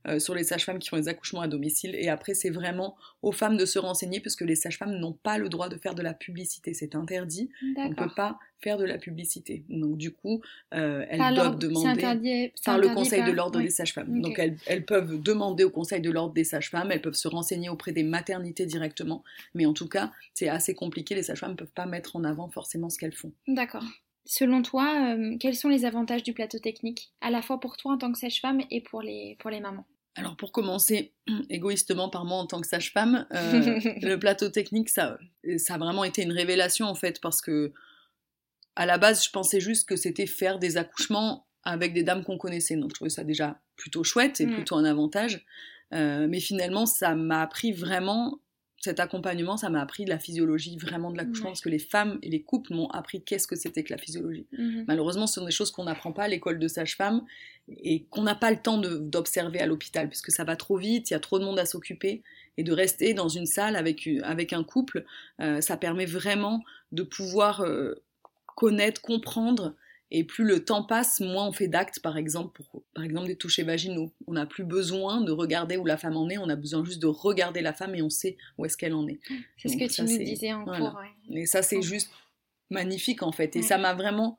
euh, 0.08 0.20
sur 0.20 0.34
les 0.34 0.44
sages-femmes 0.44 0.80
qui 0.80 0.90
font 0.90 0.98
les 0.98 1.10
accouchements 1.10 1.42
à 1.42 1.48
domicile. 1.48 1.96
Et 1.96 2.10
après, 2.10 2.34
c'est 2.34 2.50
vraiment 2.50 2.96
aux 3.22 3.32
femmes 3.32 3.58
de 3.58 3.66
se 3.66 3.80
renseigner 3.80 4.20
puisque 4.20 4.42
les 4.42 4.56
sages-femmes 4.56 4.98
n'ont 4.98 5.14
pas 5.14 5.38
le 5.38 5.50
droit 5.50 5.70
de 5.70 5.78
faire 5.78 5.96
de 5.96 6.02
la 6.02 6.14
publicité, 6.14 6.74
c'est 6.74 6.96
interdit. 6.96 7.50
On 7.78 7.90
ne 7.90 7.96
peut 7.96 8.14
pas 8.16 8.40
faire 8.64 8.78
de 8.78 8.86
la 8.86 8.98
publicité. 8.98 9.64
Donc 9.70 9.98
du 9.98 10.12
coup, 10.12 10.42
euh, 10.74 11.06
elles 11.10 11.36
doivent 11.36 11.60
demander 11.60 12.54
par 12.66 12.78
le 12.78 12.90
Conseil 12.90 13.24
de 13.24 13.32
l'ordre 13.32 13.60
des 13.60 13.70
sages-femmes. 13.70 14.22
Donc 14.22 14.40
elles, 14.40 14.86
peuvent 14.86 15.22
demander 15.22 15.64
au 15.64 15.70
Conseil 15.70 16.02
de 16.02 16.10
l'ordre 16.10 16.34
des 16.34 16.44
sages-femmes, 16.44 16.92
elles 16.92 17.02
peuvent 17.02 17.14
se 17.14 17.28
renseigner 17.28 17.70
auprès 17.70 17.92
des 17.92 18.04
maternités 18.04 18.66
directement, 18.66 19.24
mais 19.54 19.66
en 19.66 19.74
tout 19.74 19.88
cas, 19.88 20.12
c'est 20.34 20.50
assez 20.50 20.74
compliqué, 20.74 21.16
les 21.16 21.24
sages-femmes 21.24 21.52
ne 21.52 21.58
peuvent 21.58 21.74
pas 21.74 21.86
mettre 21.86 22.16
en 22.16 22.24
avant 22.24 22.50
forcément 22.50 22.90
ce 22.90 22.98
qu'elles 22.98 23.14
font. 23.14 23.32
D'accord. 23.48 23.86
Selon 24.26 24.62
toi, 24.62 25.16
euh, 25.16 25.36
quels 25.38 25.56
sont 25.56 25.68
les 25.68 25.84
avantages 25.84 26.24
du 26.24 26.34
plateau 26.34 26.58
technique, 26.58 27.12
à 27.20 27.30
la 27.30 27.42
fois 27.42 27.60
pour 27.60 27.76
toi 27.76 27.94
en 27.94 27.98
tant 27.98 28.12
que 28.12 28.18
sage-femme 28.18 28.62
et 28.72 28.82
pour 28.82 29.02
les, 29.02 29.36
pour 29.40 29.50
les 29.50 29.60
mamans? 29.60 29.86
Alors 30.16 30.36
pour 30.36 30.52
commencer, 30.52 31.14
égoïstement 31.50 32.10
par 32.10 32.24
moi 32.26 32.38
en 32.38 32.46
tant 32.46 32.62
que 32.62 32.68
sage-femme, 32.68 33.28
euh, 33.34 33.80
le 34.02 34.16
plateau 34.16 34.50
technique, 34.50 34.90
ça, 34.90 35.18
ça 35.58 35.76
a 35.76 35.78
vraiment 35.78 36.04
été 36.04 36.22
une 36.22 36.32
révélation 36.32 36.86
en 36.86 36.96
fait, 36.96 37.20
parce 37.20 37.42
que 37.42 37.74
à 38.76 38.86
la 38.86 38.98
base, 38.98 39.24
je 39.24 39.30
pensais 39.30 39.60
juste 39.60 39.88
que 39.88 39.96
c'était 39.96 40.26
faire 40.26 40.60
des 40.60 40.78
accouchements 40.78 41.46
avec 41.64 41.94
des 41.94 42.04
dames 42.04 42.24
qu'on 42.24 42.38
connaissait. 42.38 42.76
Donc 42.76 42.90
je 42.90 42.96
trouvais 42.96 43.10
ça 43.10 43.24
déjà 43.24 43.60
plutôt 43.76 44.04
chouette 44.04 44.42
et 44.42 44.46
mm. 44.46 44.54
plutôt 44.54 44.76
un 44.76 44.86
avantage. 44.86 45.46
Euh, 45.94 46.28
mais 46.28 46.40
finalement, 46.40 46.86
ça 46.86 47.16
m'a 47.16 47.42
appris 47.42 47.72
vraiment, 47.72 48.40
cet 48.80 49.00
accompagnement, 49.00 49.58
ça 49.58 49.70
m'a 49.70 49.82
appris 49.82 50.06
de 50.06 50.10
la 50.10 50.20
physiologie 50.20 50.78
vraiment 50.78 51.12
de 51.12 51.18
l'accouchement, 51.18 51.50
parce 51.50 51.62
que 51.62 51.70
les 51.70 51.80
femmes 51.80 52.18
et 52.24 52.30
les 52.30 52.42
couples 52.42 52.74
m'ont 52.74 52.90
appris 52.90 53.24
qu'est-ce 53.24 53.48
que 53.48 53.56
c'était 53.56 53.84
que 53.84 53.94
la 53.94 54.00
physiologie. 54.00 54.48
Mm-hmm. 54.54 54.86
Malheureusement, 54.88 55.28
ce 55.28 55.36
sont 55.36 55.46
des 55.46 55.52
choses 55.52 55.72
qu'on 55.72 55.84
n'apprend 55.84 56.12
pas 56.12 56.24
à 56.24 56.28
l'école 56.28 56.60
de 56.60 56.68
sage-femme 56.68 57.24
et 57.70 58.06
qu'on 58.06 58.24
n'a 58.24 58.36
pas 58.36 58.52
le 58.52 58.58
temps 58.58 58.78
d'observer 58.78 59.60
à 59.60 59.68
l'hôpital, 59.68 60.10
puisque 60.10 60.32
ça 60.32 60.44
va 60.44 60.56
trop 60.56 60.78
vite, 60.78 61.12
il 61.12 61.14
y 61.14 61.16
a 61.16 61.20
trop 61.20 61.40
de 61.40 61.46
monde 61.46 61.60
à 61.60 61.66
s'occuper. 61.66 62.24
Et 62.58 62.64
de 62.64 62.72
rester 62.72 63.16
dans 63.16 63.30
une 63.30 63.48
salle 63.48 63.76
avec, 63.76 64.08
avec 64.22 64.54
un 64.54 64.64
couple, 64.64 65.06
euh, 65.42 65.62
ça 65.62 65.78
permet 65.78 66.06
vraiment 66.06 66.64
de 66.92 67.04
pouvoir... 67.04 67.62
Euh, 67.62 68.04
connaître, 68.56 69.02
comprendre. 69.02 69.76
Et 70.16 70.24
plus 70.24 70.44
le 70.44 70.64
temps 70.64 70.84
passe, 70.84 71.20
moins 71.22 71.48
on 71.48 71.52
fait 71.52 71.68
d'actes, 71.68 72.00
par 72.00 72.18
exemple, 72.18 72.54
pour 72.54 72.84
par 72.94 73.04
exemple 73.04 73.28
des 73.28 73.36
touchés 73.36 73.64
vaginaux. 73.64 74.12
On 74.28 74.34
n'a 74.34 74.46
plus 74.46 74.64
besoin 74.64 75.22
de 75.22 75.32
regarder 75.32 75.76
où 75.76 75.86
la 75.86 75.98
femme 75.98 76.16
en 76.16 76.30
est, 76.30 76.38
on 76.38 76.50
a 76.50 76.56
besoin 76.56 76.86
juste 76.86 77.02
de 77.02 77.08
regarder 77.08 77.62
la 77.62 77.74
femme 77.74 77.96
et 77.96 78.04
on 78.04 78.12
sait 78.12 78.38
où 78.60 78.66
est-ce 78.66 78.78
qu'elle 78.78 78.94
en 78.94 79.08
est. 79.08 79.20
C'est 79.58 79.70
ce 79.70 79.78
que 79.78 79.92
tu 79.92 80.02
nous 80.04 80.24
disais 80.24 80.54
en 80.54 80.66
cours. 80.66 81.02
Et 81.32 81.48
ça, 81.48 81.64
c'est 81.64 81.82
juste 81.82 82.12
magnifique 82.70 83.24
en 83.24 83.32
fait. 83.32 83.56
Et 83.56 83.62
ça 83.62 83.78
m'a 83.78 83.94
vraiment 83.94 84.38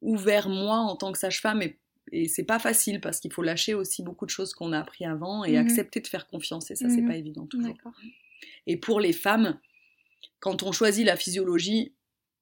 ouvert 0.00 0.48
moi 0.48 0.78
en 0.78 0.96
tant 0.96 1.12
que 1.12 1.18
sage-femme 1.18 1.62
et, 1.62 1.78
et 2.12 2.28
c'est 2.28 2.44
pas 2.44 2.58
facile 2.58 3.00
parce 3.00 3.18
qu'il 3.18 3.32
faut 3.32 3.42
lâcher 3.42 3.74
aussi 3.74 4.02
beaucoup 4.02 4.26
de 4.26 4.30
choses 4.30 4.54
qu'on 4.54 4.72
a 4.72 4.78
appris 4.78 5.04
avant 5.04 5.44
et 5.44 5.52
mhm. 5.52 5.58
accepter 5.58 6.00
de 6.00 6.06
faire 6.06 6.26
confiance 6.26 6.70
et 6.70 6.76
ça 6.76 6.88
c'est 6.88 7.00
mhm. 7.00 7.08
pas 7.08 7.16
évident 7.16 7.46
toujours. 7.46 7.74
Et 8.66 8.76
pour 8.76 9.00
les 9.00 9.12
femmes, 9.12 9.58
quand 10.38 10.62
on 10.62 10.72
choisit 10.72 11.04
la 11.04 11.16
physiologie, 11.16 11.92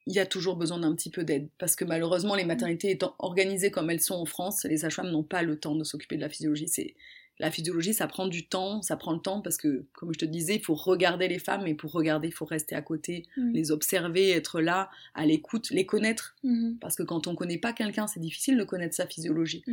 il 0.07 0.15
y 0.15 0.19
a 0.19 0.27
toujours 0.27 0.57
besoin 0.57 0.79
d'un 0.79 0.95
petit 0.95 1.11
peu 1.11 1.25
d'aide 1.25 1.49
parce 1.59 1.77
que 1.77 1.85
malheureusement 1.85 2.35
les 2.35 2.45
maternités 2.45 2.91
étant 2.91 3.15
organisées 3.19 3.71
comme 3.71 3.91
elles 3.91 4.01
sont 4.01 4.15
en 4.15 4.27
France, 4.27 4.65
les 4.65 4.79
sages-femmes 4.79 5.11
n'ont 5.11 5.23
pas 5.23 5.43
le 5.43 5.59
temps 5.59 5.75
de 5.75 5.85
s'occuper 5.85 6.17
de 6.17 6.21
la 6.21 6.29
physiologie. 6.29 6.69
C'est 6.69 6.95
la 7.41 7.51
physiologie, 7.51 7.95
ça 7.95 8.07
prend 8.07 8.29
du 8.29 8.47
temps, 8.47 8.81
ça 8.83 8.97
prend 8.97 9.13
le 9.13 9.19
temps 9.19 9.41
parce 9.41 9.57
que, 9.57 9.85
comme 9.93 10.13
je 10.15 10.19
te 10.19 10.25
disais, 10.25 10.55
il 10.55 10.61
faut 10.61 10.75
regarder 10.75 11.27
les 11.27 11.41
femmes 11.41 11.67
et 11.67 11.75
pour 11.75 11.91
regarder, 11.91 12.29
il 12.29 12.35
faut 12.35 12.45
rester 12.45 12.77
à 12.77 12.83
côté, 12.83 13.27
les 13.37 13.73
observer, 13.73 14.31
être 14.31 14.61
là, 14.61 14.89
à 15.15 15.27
l'écoute, 15.27 15.71
les 15.71 15.85
connaître. 15.85 16.37
Mhm. 16.45 16.79
Parce 16.81 16.95
que 16.95 17.03
quand 17.03 17.27
on 17.27 17.35
connaît 17.35 17.59
pas 17.59 17.73
quelqu'un, 17.73 18.07
c'est 18.07 18.21
difficile 18.21 18.57
de 18.57 18.63
connaître 18.63 18.95
sa 18.95 19.07
physiologie. 19.07 19.65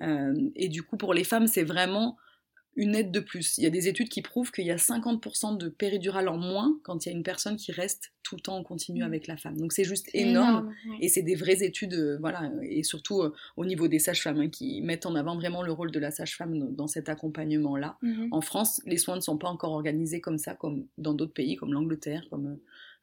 Euh, 0.00 0.50
et 0.56 0.68
du 0.68 0.82
coup, 0.82 0.96
pour 0.96 1.12
les 1.12 1.24
femmes, 1.24 1.46
c'est 1.46 1.64
vraiment 1.64 2.16
une 2.76 2.94
aide 2.94 3.10
de 3.10 3.20
plus. 3.20 3.58
Il 3.58 3.64
y 3.64 3.66
a 3.66 3.70
des 3.70 3.88
études 3.88 4.08
qui 4.08 4.22
prouvent 4.22 4.50
qu'il 4.50 4.64
y 4.64 4.70
a 4.70 4.76
50% 4.76 5.58
de 5.58 5.68
péridurale 5.68 6.28
en 6.28 6.38
moins 6.38 6.78
quand 6.82 7.04
il 7.04 7.10
y 7.10 7.12
a 7.12 7.14
une 7.14 7.22
personne 7.22 7.56
qui 7.56 7.70
reste 7.70 8.12
tout 8.22 8.36
le 8.36 8.40
temps 8.40 8.56
en 8.56 8.62
continu 8.62 9.00
mm. 9.00 9.06
avec 9.06 9.26
la 9.26 9.36
femme. 9.36 9.58
Donc 9.58 9.72
c'est 9.72 9.84
juste 9.84 10.08
énorme, 10.14 10.72
et 11.00 11.08
c'est 11.08 11.22
des 11.22 11.34
vraies 11.34 11.62
études, 11.62 11.94
euh, 11.94 12.18
voilà, 12.20 12.50
et 12.62 12.82
surtout 12.82 13.20
euh, 13.20 13.34
au 13.56 13.66
niveau 13.66 13.88
des 13.88 13.98
sages-femmes 13.98 14.40
hein, 14.40 14.48
qui 14.48 14.80
mettent 14.80 15.06
en 15.06 15.14
avant 15.14 15.36
vraiment 15.36 15.62
le 15.62 15.72
rôle 15.72 15.90
de 15.90 15.98
la 15.98 16.10
sage-femme 16.10 16.74
dans, 16.74 16.86
cet 16.86 17.08
accompagnement-là. 17.08 17.98
Mm-hmm. 18.02 18.28
En 18.30 18.40
France, 18.40 18.80
les 18.86 18.96
soins 18.96 19.16
ne 19.16 19.20
sont 19.20 19.38
pas 19.38 19.48
encore 19.48 19.72
organisés 19.72 20.20
comme 20.20 20.38
ça, 20.38 20.54
comme 20.54 20.86
dans 20.98 21.14
d'autres 21.14 21.34
pays, 21.34 21.56
comme 21.56 21.72
l'Angleterre, 21.72 22.26
comme 22.30 22.58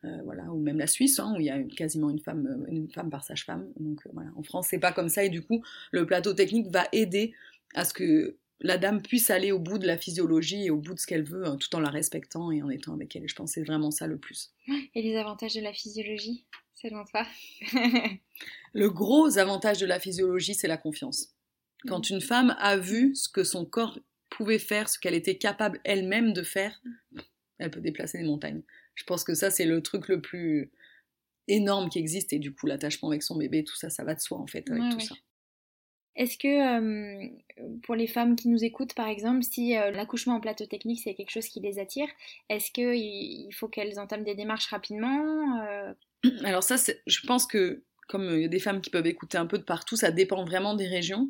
euh, 0.06 0.18
voilà, 0.24 0.44
ou 0.52 0.60
même 0.60 0.80
la 0.80 0.88
Suisse, 0.88 1.20
hein, 1.20 1.34
où 1.36 1.40
il 1.40 1.46
y 1.46 1.50
a 1.50 1.62
quasiment 1.64 2.10
une 2.10 2.20
femme, 2.20 2.66
une 2.70 2.90
femme 2.90 3.10
par 3.10 3.24
sage-femme. 3.24 3.68
Donc 3.80 4.02
voilà, 4.14 4.30
en 4.36 4.44
France, 4.44 4.68
c'est 4.70 4.80
pas 4.80 4.92
comme 4.92 5.10
ça, 5.10 5.24
et 5.24 5.30
du 5.30 5.42
coup, 5.42 5.62
le 5.92 6.06
plateau 6.06 6.34
technique 6.34 6.68
va 6.72 6.88
aider 6.92 7.34
à 7.76 7.86
ce 7.86 7.94
que 7.94 8.36
la 8.62 8.78
dame 8.78 9.02
puisse 9.02 9.30
aller 9.30 9.52
au 9.52 9.60
bout 9.60 9.78
de 9.78 9.88
la 9.88 9.98
physiologie 9.98 10.66
et 10.66 10.70
au 10.70 10.78
bout 10.78 10.94
de 10.94 11.00
ce 11.00 11.08
qu'elle 11.08 11.24
veut, 11.24 11.46
hein, 11.46 11.58
tout 11.58 11.74
en 11.76 11.80
la 11.80 11.90
respectant 11.90 12.52
et 12.52 12.62
en 12.62 12.70
étant 12.70 12.94
avec 12.94 13.16
elle. 13.16 13.28
je 13.28 13.36
pense 13.36 13.52
que 13.52 13.54
c'est 13.56 13.66
vraiment 13.66 13.92
ça 13.92 14.08
le 14.08 14.18
plus. 14.18 14.52
Et 14.96 15.02
les 15.02 15.16
avantages 15.16 15.54
de 15.54 15.62
la 15.62 15.74
physiologie, 15.74 16.46
selon 16.76 17.06
toi? 17.06 17.26
Le 18.74 18.90
gros 18.90 19.38
avantage 19.38 19.80
de 19.80 19.86
la 19.86 20.00
physiologie, 20.00 20.56
c'est 20.56 20.68
la 20.68 20.78
confiance. 20.78 21.36
Quand 21.88 22.10
mm. 22.10 22.14
une 22.16 22.22
femme 22.22 22.56
a 22.60 22.78
vu 22.78 23.16
ce 23.16 23.30
que 23.30 23.44
son 23.44 23.66
corps 23.66 24.00
pouvait 24.30 24.60
faire, 24.60 24.90
ce 24.90 25.00
qu'elle 25.00 25.16
était 25.16 25.38
capable 25.38 25.80
elle-même 25.84 26.34
de 26.34 26.44
faire, 26.44 26.82
elle 27.58 27.72
peut 27.72 27.82
déplacer 27.82 28.18
des 28.18 28.26
montagnes. 28.26 28.62
Je 28.96 29.04
pense 29.06 29.24
que 29.24 29.34
ça, 29.34 29.50
c'est 29.50 29.66
le 29.66 29.82
truc 29.82 30.08
le 30.08 30.22
plus 30.22 30.72
énorme 31.48 31.90
qui 31.90 31.98
existe 31.98 32.32
et 32.34 32.40
du 32.40 32.54
coup 32.54 32.68
l'attachement 32.68 33.10
avec 33.10 33.24
son 33.24 33.36
bébé, 33.36 33.64
tout 33.64 33.76
ça, 33.76 33.90
ça 33.90 34.04
va 34.04 34.14
de 34.14 34.20
soi 34.20 34.38
en 34.38 34.46
fait 34.46 34.70
avec 34.70 34.84
tout 34.92 35.00
ça. 35.00 35.16
Est-ce 36.20 36.38
que 36.38 37.80
pour 37.82 37.96
les 37.96 38.06
femmes 38.06 38.36
qui 38.36 38.50
nous 38.50 38.64
écoutent, 38.64 38.94
par 38.94 39.08
exemple, 39.08 39.42
si 39.42 39.74
l'accouchement 39.74 40.36
en 40.36 40.42
plateau 40.42 40.66
technique 40.66 41.00
c'est 41.04 41.16
quelque 41.16 41.32
chose 41.32 41.48
qui 41.48 41.62
les 41.62 41.80
attire, 41.80 42.08
est-ce 42.50 42.72
qu'il 42.72 43.54
faut 43.56 43.70
qu'elles 43.70 44.00
entament 44.00 44.26
des 44.26 44.36
démarches 44.36 44.68
rapidement 44.68 45.58
Alors 46.44 46.62
ça, 46.62 46.76
je 47.08 47.20
pense 47.26 47.48
que 47.48 47.84
comme 48.10 48.28
il 48.34 48.42
y 48.42 48.46
a 48.46 48.50
des 48.50 48.60
femmes 48.60 48.82
qui 48.82 48.90
peuvent 48.90 49.08
écouter 49.08 49.38
un 49.38 49.46
peu 49.46 49.58
de 49.58 49.64
partout, 49.64 49.96
ça 49.96 50.12
dépend 50.12 50.44
vraiment 50.44 50.74
des 50.74 50.88
régions. 50.88 51.30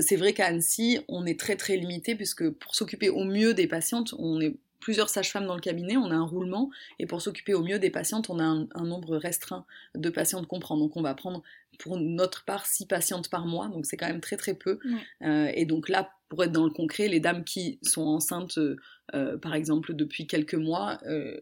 c'est 0.00 0.16
vrai 0.16 0.34
qu'à 0.34 0.46
Annecy, 0.46 0.98
on 1.08 1.24
est 1.24 1.38
très 1.38 1.56
très 1.56 1.76
limité 1.76 2.14
puisque 2.14 2.50
pour 2.50 2.74
s'occuper 2.74 3.08
au 3.08 3.24
mieux 3.24 3.54
des 3.54 3.68
patientes, 3.68 4.12
on 4.18 4.40
est 4.40 4.56
plusieurs 4.82 5.08
sages-femmes 5.08 5.46
dans 5.46 5.54
le 5.54 5.60
cabinet, 5.60 5.96
on 5.96 6.10
a 6.10 6.14
un 6.14 6.26
roulement, 6.26 6.70
et 6.98 7.06
pour 7.06 7.22
s'occuper 7.22 7.54
au 7.54 7.62
mieux 7.62 7.78
des 7.78 7.88
patientes, 7.88 8.28
on 8.28 8.38
a 8.38 8.44
un, 8.44 8.84
nombre 8.84 9.16
restreint 9.16 9.64
de 9.94 10.10
patientes 10.10 10.46
qu'on 10.48 10.60
prend. 10.60 10.76
Donc 10.76 10.96
on 10.96 11.02
va 11.02 11.14
prendre 11.14 11.42
pour 11.78 11.96
notre 11.96 12.44
part 12.44 12.66
six 12.66 12.86
patientes 12.86 13.30
par 13.30 13.46
mois, 13.46 13.68
donc 13.68 13.86
c'est 13.86 13.96
quand 13.96 14.08
même 14.08 14.20
très 14.20 14.36
très 14.36 14.54
peu. 14.54 14.78
Euh, 15.22 15.50
et 15.54 15.64
donc 15.64 15.88
là, 15.88 16.10
pour 16.28 16.42
être 16.44 16.52
dans 16.52 16.64
le 16.64 16.70
concret, 16.70 17.08
les 17.08 17.20
dames 17.20 17.44
qui 17.44 17.78
sont 17.82 18.02
enceintes, 18.02 18.58
euh, 19.14 19.38
par 19.38 19.54
exemple, 19.54 19.94
depuis 19.94 20.26
quelques 20.26 20.54
mois, 20.54 20.98
euh, 21.06 21.38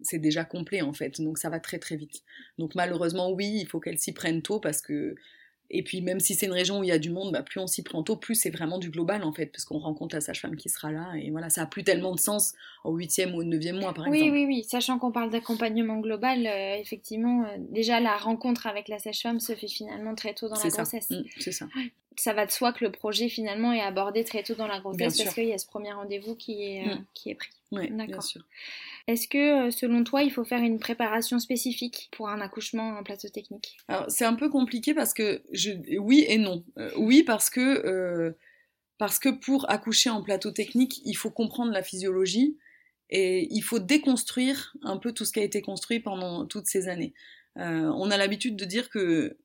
c'est 0.00 0.18
déjà 0.18 0.44
complet 0.44 0.82
en 0.82 0.92
fait, 0.92 1.20
donc 1.20 1.38
ça 1.38 1.50
va 1.50 1.58
très 1.58 1.78
très 1.78 1.96
vite. 1.96 2.22
Donc 2.58 2.74
malheureusement, 2.76 3.32
oui, 3.32 3.58
il 3.60 3.66
faut 3.66 3.80
qu'elles 3.80 3.98
s'y 3.98 4.12
prennent 4.12 4.42
tôt 4.42 4.60
parce 4.60 4.80
que 4.80 5.16
et 5.70 5.82
puis 5.82 6.00
même 6.02 6.20
si 6.20 6.34
c'est 6.34 6.46
une 6.46 6.52
région 6.52 6.80
où 6.80 6.84
il 6.84 6.88
y 6.88 6.92
a 6.92 6.98
du 6.98 7.10
monde, 7.10 7.32
bah, 7.32 7.42
plus 7.42 7.60
on 7.60 7.66
s'y 7.66 7.82
prend 7.82 8.02
tôt, 8.02 8.16
plus 8.16 8.34
c'est 8.34 8.50
vraiment 8.50 8.78
du 8.78 8.90
global 8.90 9.24
en 9.24 9.32
fait, 9.32 9.46
parce 9.46 9.64
qu'on 9.64 9.78
rencontre 9.78 10.14
la 10.14 10.20
sage-femme 10.20 10.56
qui 10.56 10.68
sera 10.68 10.92
là, 10.92 11.12
et 11.16 11.30
voilà, 11.30 11.50
ça 11.50 11.62
a 11.62 11.66
plus 11.66 11.84
tellement 11.84 12.14
de 12.14 12.20
sens 12.20 12.54
au 12.84 12.94
huitième 12.96 13.34
ou 13.34 13.38
au 13.38 13.44
neuvième 13.44 13.80
mois 13.80 13.94
par 13.94 14.06
exemple. 14.06 14.32
Oui, 14.32 14.44
oui, 14.44 14.46
oui, 14.46 14.64
sachant 14.64 14.98
qu'on 14.98 15.12
parle 15.12 15.30
d'accompagnement 15.30 15.98
global, 16.00 16.46
euh, 16.46 16.76
effectivement, 16.76 17.44
euh, 17.44 17.56
déjà 17.58 18.00
la 18.00 18.16
rencontre 18.16 18.66
avec 18.66 18.88
la 18.88 18.98
sage-femme 18.98 19.40
se 19.40 19.54
fait 19.54 19.68
finalement 19.68 20.14
très 20.14 20.34
tôt 20.34 20.48
dans 20.48 20.56
la 20.56 20.68
grossesse. 20.68 21.10
Mmh, 21.10 21.22
c'est 21.38 21.52
ça. 21.52 21.66
Ça 22.16 22.32
va 22.32 22.46
de 22.46 22.50
soi 22.50 22.72
que 22.72 22.84
le 22.84 22.92
projet 22.92 23.28
finalement 23.28 23.72
est 23.72 23.80
abordé 23.80 24.24
très 24.24 24.42
tôt 24.42 24.54
dans 24.54 24.66
la 24.66 24.80
grossesse 24.80 25.18
parce 25.20 25.34
qu'il 25.34 25.48
y 25.48 25.52
a 25.52 25.58
ce 25.58 25.66
premier 25.66 25.92
rendez-vous 25.92 26.36
qui 26.36 26.62
est, 26.62 26.88
euh, 26.88 26.94
mmh. 26.94 27.06
qui 27.14 27.30
est 27.30 27.34
pris. 27.34 27.50
Oui, 27.72 27.90
bien 27.90 28.20
sûr. 28.20 28.42
Est-ce 29.06 29.28
que, 29.28 29.66
euh, 29.66 29.70
selon 29.70 30.02
toi, 30.04 30.22
il 30.22 30.30
faut 30.30 30.44
faire 30.44 30.62
une 30.62 30.78
préparation 30.78 31.38
spécifique 31.38 32.08
pour 32.12 32.28
un 32.28 32.40
accouchement 32.40 32.96
en 32.96 33.02
plateau 33.02 33.28
technique? 33.28 33.76
Alors, 33.88 34.06
c'est 34.08 34.24
un 34.24 34.34
peu 34.34 34.48
compliqué 34.48 34.94
parce 34.94 35.12
que, 35.12 35.42
je... 35.52 35.98
oui 35.98 36.24
et 36.28 36.38
non. 36.38 36.64
Euh, 36.78 36.90
oui, 36.96 37.22
parce 37.22 37.50
que, 37.50 37.60
euh, 37.60 38.32
parce 38.96 39.18
que 39.18 39.28
pour 39.28 39.70
accoucher 39.70 40.10
en 40.10 40.22
plateau 40.22 40.50
technique, 40.52 41.02
il 41.04 41.14
faut 41.14 41.30
comprendre 41.30 41.72
la 41.72 41.82
physiologie 41.82 42.56
et 43.10 43.46
il 43.50 43.60
faut 43.60 43.78
déconstruire 43.78 44.74
un 44.82 44.96
peu 44.96 45.12
tout 45.12 45.24
ce 45.24 45.32
qui 45.32 45.40
a 45.40 45.44
été 45.44 45.60
construit 45.60 46.00
pendant 46.00 46.46
toutes 46.46 46.66
ces 46.66 46.88
années. 46.88 47.12
on 47.56 48.10
a 48.10 48.16
l'habitude 48.16 48.56
de 48.56 48.64
dire 48.64 48.88
que 48.88 49.36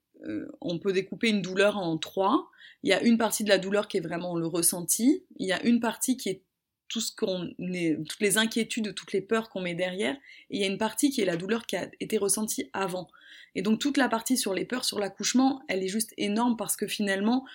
on 0.61 0.79
peut 0.79 0.93
découper 0.93 1.29
une 1.29 1.41
douleur 1.41 1.77
en 1.77 1.97
trois. 1.97 2.49
Il 2.83 2.89
y 2.89 2.93
a 2.93 3.01
une 3.01 3.17
partie 3.17 3.43
de 3.43 3.49
la 3.49 3.57
douleur 3.57 3.87
qui 3.87 3.97
est 3.97 4.01
vraiment 4.01 4.35
le 4.37 4.47
ressenti. 4.47 5.23
Il 5.37 5.47
y 5.47 5.53
a 5.53 5.63
une 5.63 5.79
partie 5.79 6.17
qui 6.17 6.29
est 6.29 6.43
tout 6.89 7.01
ce 7.01 7.15
qu'on 7.15 7.53
est, 7.59 7.97
toutes 8.07 8.19
les 8.19 8.37
inquiétudes, 8.37 8.95
toutes 8.95 9.13
les 9.13 9.21
peurs 9.21 9.49
qu'on 9.49 9.61
met 9.61 9.75
derrière. 9.75 10.15
Et 10.49 10.57
il 10.57 10.61
y 10.61 10.63
a 10.63 10.67
une 10.67 10.77
partie 10.77 11.11
qui 11.11 11.21
est 11.21 11.25
la 11.25 11.37
douleur 11.37 11.65
qui 11.65 11.75
a 11.75 11.89
été 11.99 12.17
ressentie 12.17 12.69
avant. 12.73 13.09
Et 13.55 13.61
donc 13.61 13.79
toute 13.79 13.97
la 13.97 14.09
partie 14.09 14.37
sur 14.37 14.53
les 14.53 14.65
peurs, 14.65 14.85
sur 14.85 14.99
l'accouchement, 14.99 15.61
elle 15.67 15.83
est 15.83 15.87
juste 15.87 16.13
énorme 16.17 16.57
parce 16.57 16.75
que 16.75 16.87
finalement, 16.87 17.45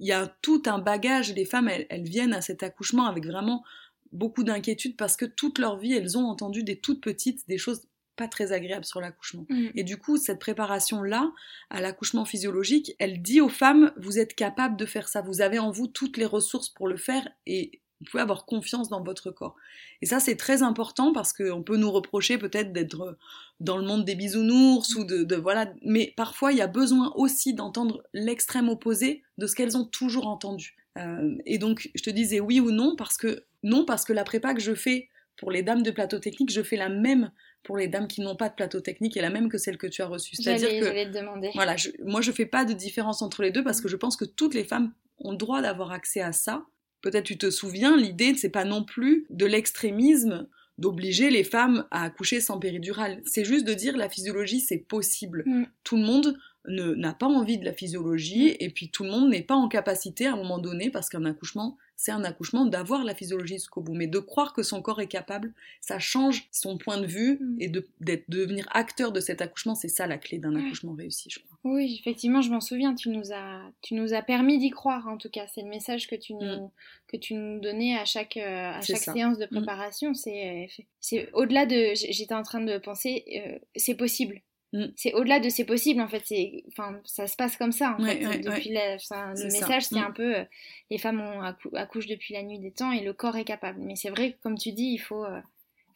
il 0.00 0.08
y 0.08 0.12
a 0.12 0.26
tout 0.42 0.62
un 0.66 0.78
bagage. 0.78 1.32
Les 1.34 1.44
femmes, 1.44 1.68
elles, 1.68 2.02
viennent 2.02 2.34
à 2.34 2.42
cet 2.42 2.62
accouchement 2.62 3.06
avec 3.06 3.24
vraiment 3.24 3.64
beaucoup 4.12 4.44
d'inquiétudes 4.44 4.96
parce 4.96 5.16
que 5.16 5.24
toute 5.24 5.58
leur 5.58 5.78
vie, 5.78 5.92
elles 5.92 6.18
ont 6.18 6.26
entendu 6.26 6.62
des 6.62 6.78
toutes 6.78 7.00
petites, 7.00 7.46
des 7.48 7.58
choses 7.58 7.82
pas 8.16 8.28
très 8.28 8.52
agréables 8.52 8.84
sur 8.84 9.00
l'accouchement. 9.00 9.46
Mmh. 9.48 9.66
Et 9.74 9.84
du 9.84 9.96
coup, 9.96 10.16
cette 10.16 10.38
préparation-là, 10.38 11.32
à 11.70 11.80
l'accouchement 11.80 12.24
physiologique, 12.24 12.94
elle 12.98 13.22
dit 13.22 13.40
aux 13.40 13.48
femmes, 13.48 13.92
vous 13.96 14.18
êtes 14.18 14.34
capables 14.34 14.76
de 14.76 14.86
faire 14.86 15.08
ça, 15.08 15.22
vous 15.22 15.40
avez 15.40 15.58
en 15.58 15.70
vous 15.70 15.86
toutes 15.86 16.16
les 16.16 16.26
ressources 16.26 16.68
pour 16.68 16.88
le 16.88 16.96
faire, 16.96 17.28
et 17.46 17.80
vous 18.00 18.10
pouvez 18.10 18.22
avoir 18.22 18.44
confiance 18.44 18.88
dans 18.88 19.02
votre 19.02 19.30
corps. 19.30 19.56
Et 20.02 20.06
ça, 20.06 20.20
c'est 20.20 20.36
très 20.36 20.62
important 20.62 21.12
parce 21.12 21.32
qu'on 21.32 21.62
peut 21.62 21.76
nous 21.76 21.90
reprocher 21.90 22.38
peut-être 22.38 22.72
d'être 22.72 23.16
dans 23.60 23.76
le 23.76 23.84
monde 23.84 24.04
des 24.04 24.14
bisounours 24.14 24.94
ou 24.96 25.04
de, 25.04 25.36
voilà. 25.36 25.72
Mais 25.82 26.12
parfois, 26.16 26.52
il 26.52 26.58
y 26.58 26.62
a 26.62 26.66
besoin 26.66 27.12
aussi 27.14 27.54
d'entendre 27.54 28.02
l'extrême 28.12 28.68
opposé 28.68 29.22
de 29.38 29.46
ce 29.46 29.54
qu'elles 29.54 29.76
ont 29.76 29.84
toujours 29.84 30.26
entendu. 30.26 30.76
Euh, 30.98 31.36
et 31.46 31.58
donc, 31.58 31.90
je 31.94 32.02
te 32.02 32.10
disais 32.10 32.40
oui 32.40 32.60
ou 32.60 32.70
non 32.70 32.94
parce 32.96 33.16
que 33.16 33.44
non 33.62 33.84
parce 33.84 34.04
que 34.04 34.12
la 34.12 34.24
prépa 34.24 34.54
que 34.54 34.60
je 34.60 34.74
fais 34.74 35.08
pour 35.36 35.50
les 35.50 35.62
dames 35.62 35.82
de 35.82 35.90
plateau 35.90 36.18
technique, 36.18 36.52
je 36.52 36.62
fais 36.62 36.76
la 36.76 36.88
même 36.88 37.30
pour 37.64 37.76
les 37.76 37.88
dames 37.88 38.06
qui 38.06 38.20
n'ont 38.20 38.36
pas 38.36 38.48
de 38.48 38.54
plateau 38.54 38.80
technique 38.80 39.16
et 39.16 39.20
la 39.20 39.30
même 39.30 39.48
que 39.48 39.58
celle 39.58 39.78
que 39.78 39.86
tu 39.86 40.02
as 40.02 40.06
reçue. 40.06 40.36
C'est-à-dire 40.36 40.68
que 40.68 41.04
te 41.04 41.18
demander. 41.18 41.50
voilà, 41.54 41.74
moi 42.04 42.20
je 42.20 42.30
fais 42.30 42.46
pas 42.46 42.64
de 42.64 42.72
différence 42.72 43.22
entre 43.22 43.42
les 43.42 43.50
deux 43.50 43.64
parce 43.64 43.80
que 43.80 43.88
je 43.88 43.96
pense 43.96 44.16
que 44.16 44.24
toutes 44.24 44.54
les 44.54 44.64
femmes 44.64 44.92
ont 45.18 45.32
le 45.32 45.36
droit 45.36 45.62
d'avoir 45.62 45.90
accès 45.90 46.20
à 46.20 46.32
ça 46.32 46.66
Peut-être 47.04 47.26
tu 47.26 47.36
te 47.36 47.50
souviens, 47.50 47.98
l'idée, 47.98 48.34
c'est 48.34 48.48
pas 48.48 48.64
non 48.64 48.82
plus 48.82 49.26
de 49.28 49.44
l'extrémisme 49.44 50.48
d'obliger 50.78 51.28
les 51.28 51.44
femmes 51.44 51.86
à 51.90 52.04
accoucher 52.04 52.40
sans 52.40 52.58
péridurale. 52.58 53.20
C'est 53.26 53.44
juste 53.44 53.66
de 53.66 53.74
dire 53.74 53.94
la 53.94 54.08
physiologie, 54.08 54.60
c'est 54.60 54.78
possible. 54.78 55.42
Mm. 55.44 55.64
Tout 55.84 55.96
le 55.98 56.02
monde 56.02 56.38
n'a 56.66 57.12
pas 57.12 57.26
envie 57.26 57.58
de 57.58 57.64
la 57.66 57.74
physiologie 57.74 58.52
mm. 58.52 58.56
et 58.58 58.70
puis 58.70 58.88
tout 58.88 59.04
le 59.04 59.10
monde 59.10 59.28
n'est 59.28 59.42
pas 59.42 59.54
en 59.54 59.68
capacité 59.68 60.24
à 60.24 60.32
un 60.32 60.36
moment 60.36 60.58
donné, 60.58 60.88
parce 60.88 61.10
qu'un 61.10 61.26
accouchement, 61.26 61.76
c'est 61.96 62.12
un 62.12 62.24
accouchement, 62.24 62.66
d'avoir 62.66 63.04
la 63.04 63.14
physiologie 63.14 63.54
jusqu'au 63.54 63.80
bout. 63.80 63.94
Mais 63.94 64.06
de 64.06 64.18
croire 64.18 64.52
que 64.52 64.62
son 64.62 64.82
corps 64.82 65.00
est 65.00 65.08
capable, 65.08 65.52
ça 65.80 65.98
change 65.98 66.48
son 66.50 66.76
point 66.76 66.98
de 66.98 67.06
vue 67.06 67.38
mm. 67.40 67.56
et 67.60 67.68
de, 67.68 67.86
devenir 68.28 68.66
acteur 68.72 69.12
de 69.12 69.20
cet 69.20 69.40
accouchement, 69.40 69.74
c'est 69.74 69.88
ça 69.88 70.06
la 70.06 70.18
clé 70.18 70.38
d'un 70.38 70.54
accouchement 70.56 70.94
réussi, 70.94 71.30
je 71.30 71.38
crois. 71.38 71.58
Oui, 71.64 71.96
effectivement, 71.98 72.42
je 72.42 72.50
m'en 72.50 72.60
souviens, 72.60 72.94
tu 72.94 73.08
nous 73.08 73.32
as, 73.32 73.62
tu 73.80 73.94
nous 73.94 74.12
as 74.12 74.22
permis 74.22 74.58
d'y 74.58 74.70
croire 74.70 75.08
en 75.08 75.16
tout 75.16 75.30
cas. 75.30 75.46
C'est 75.54 75.62
le 75.62 75.68
message 75.68 76.08
que 76.08 76.14
tu 76.14 76.34
nous, 76.34 76.70
que 77.08 77.16
tu 77.16 77.34
nous 77.34 77.58
donnais 77.60 77.96
à 77.96 78.04
chaque, 78.04 78.36
euh, 78.36 78.72
à 78.72 78.82
chaque 78.82 78.98
séance 78.98 79.38
de 79.38 79.46
préparation. 79.46 80.12
C'est, 80.12 80.68
c'est 81.00 81.30
au-delà 81.32 81.64
de. 81.64 81.92
J'étais 81.94 82.34
en 82.34 82.42
train 82.42 82.60
de 82.60 82.76
penser, 82.76 83.24
euh, 83.36 83.58
c'est 83.76 83.94
possible 83.94 84.42
Mm. 84.74 84.86
C'est 84.96 85.14
au-delà 85.14 85.38
de 85.40 85.48
c'est 85.48 85.64
possible, 85.64 86.00
en 86.00 86.08
fait. 86.08 86.22
C'est, 86.26 86.64
enfin, 86.68 86.98
ça 87.04 87.26
se 87.26 87.36
passe 87.36 87.56
comme 87.56 87.72
ça, 87.72 87.96
en 87.98 88.02
Ouais, 88.02 88.16
fait. 88.18 88.26
ouais, 88.26 88.38
depuis 88.40 88.70
la- 88.72 88.96
enfin, 88.96 89.32
le 89.34 89.44
message, 89.44 89.84
c'est 89.84 89.94
Mm. 90.00 90.04
un 90.04 90.10
peu 90.10 90.36
euh, 90.38 90.44
les 90.90 90.98
femmes 90.98 91.20
ont 91.20 91.40
accou- 91.42 91.74
accouchent 91.76 92.08
depuis 92.08 92.34
la 92.34 92.42
nuit 92.42 92.58
des 92.58 92.72
temps 92.72 92.90
et 92.92 93.00
le 93.00 93.12
corps 93.12 93.36
est 93.36 93.44
capable. 93.44 93.78
Mais 93.80 93.94
c'est 93.96 94.10
vrai 94.10 94.32
que, 94.32 94.42
comme 94.42 94.58
tu 94.58 94.72
dis, 94.72 94.90
il 94.92 94.98
faut, 94.98 95.24
euh, 95.24 95.40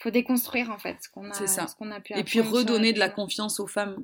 faut 0.00 0.10
déconstruire, 0.10 0.70
en 0.70 0.78
fait, 0.78 0.96
ce 1.02 1.08
qu'on 1.08 1.28
a, 1.28 1.34
C'est 1.34 1.48
ça. 1.48 1.66
ce 1.66 1.74
qu'on 1.74 1.90
a 1.90 2.00
pu 2.00 2.14
Et 2.16 2.22
puis 2.22 2.40
redonner 2.40 2.92
de 2.92 3.00
la 3.00 3.08
confiance 3.08 3.58
aux 3.58 3.66
femmes. 3.66 3.96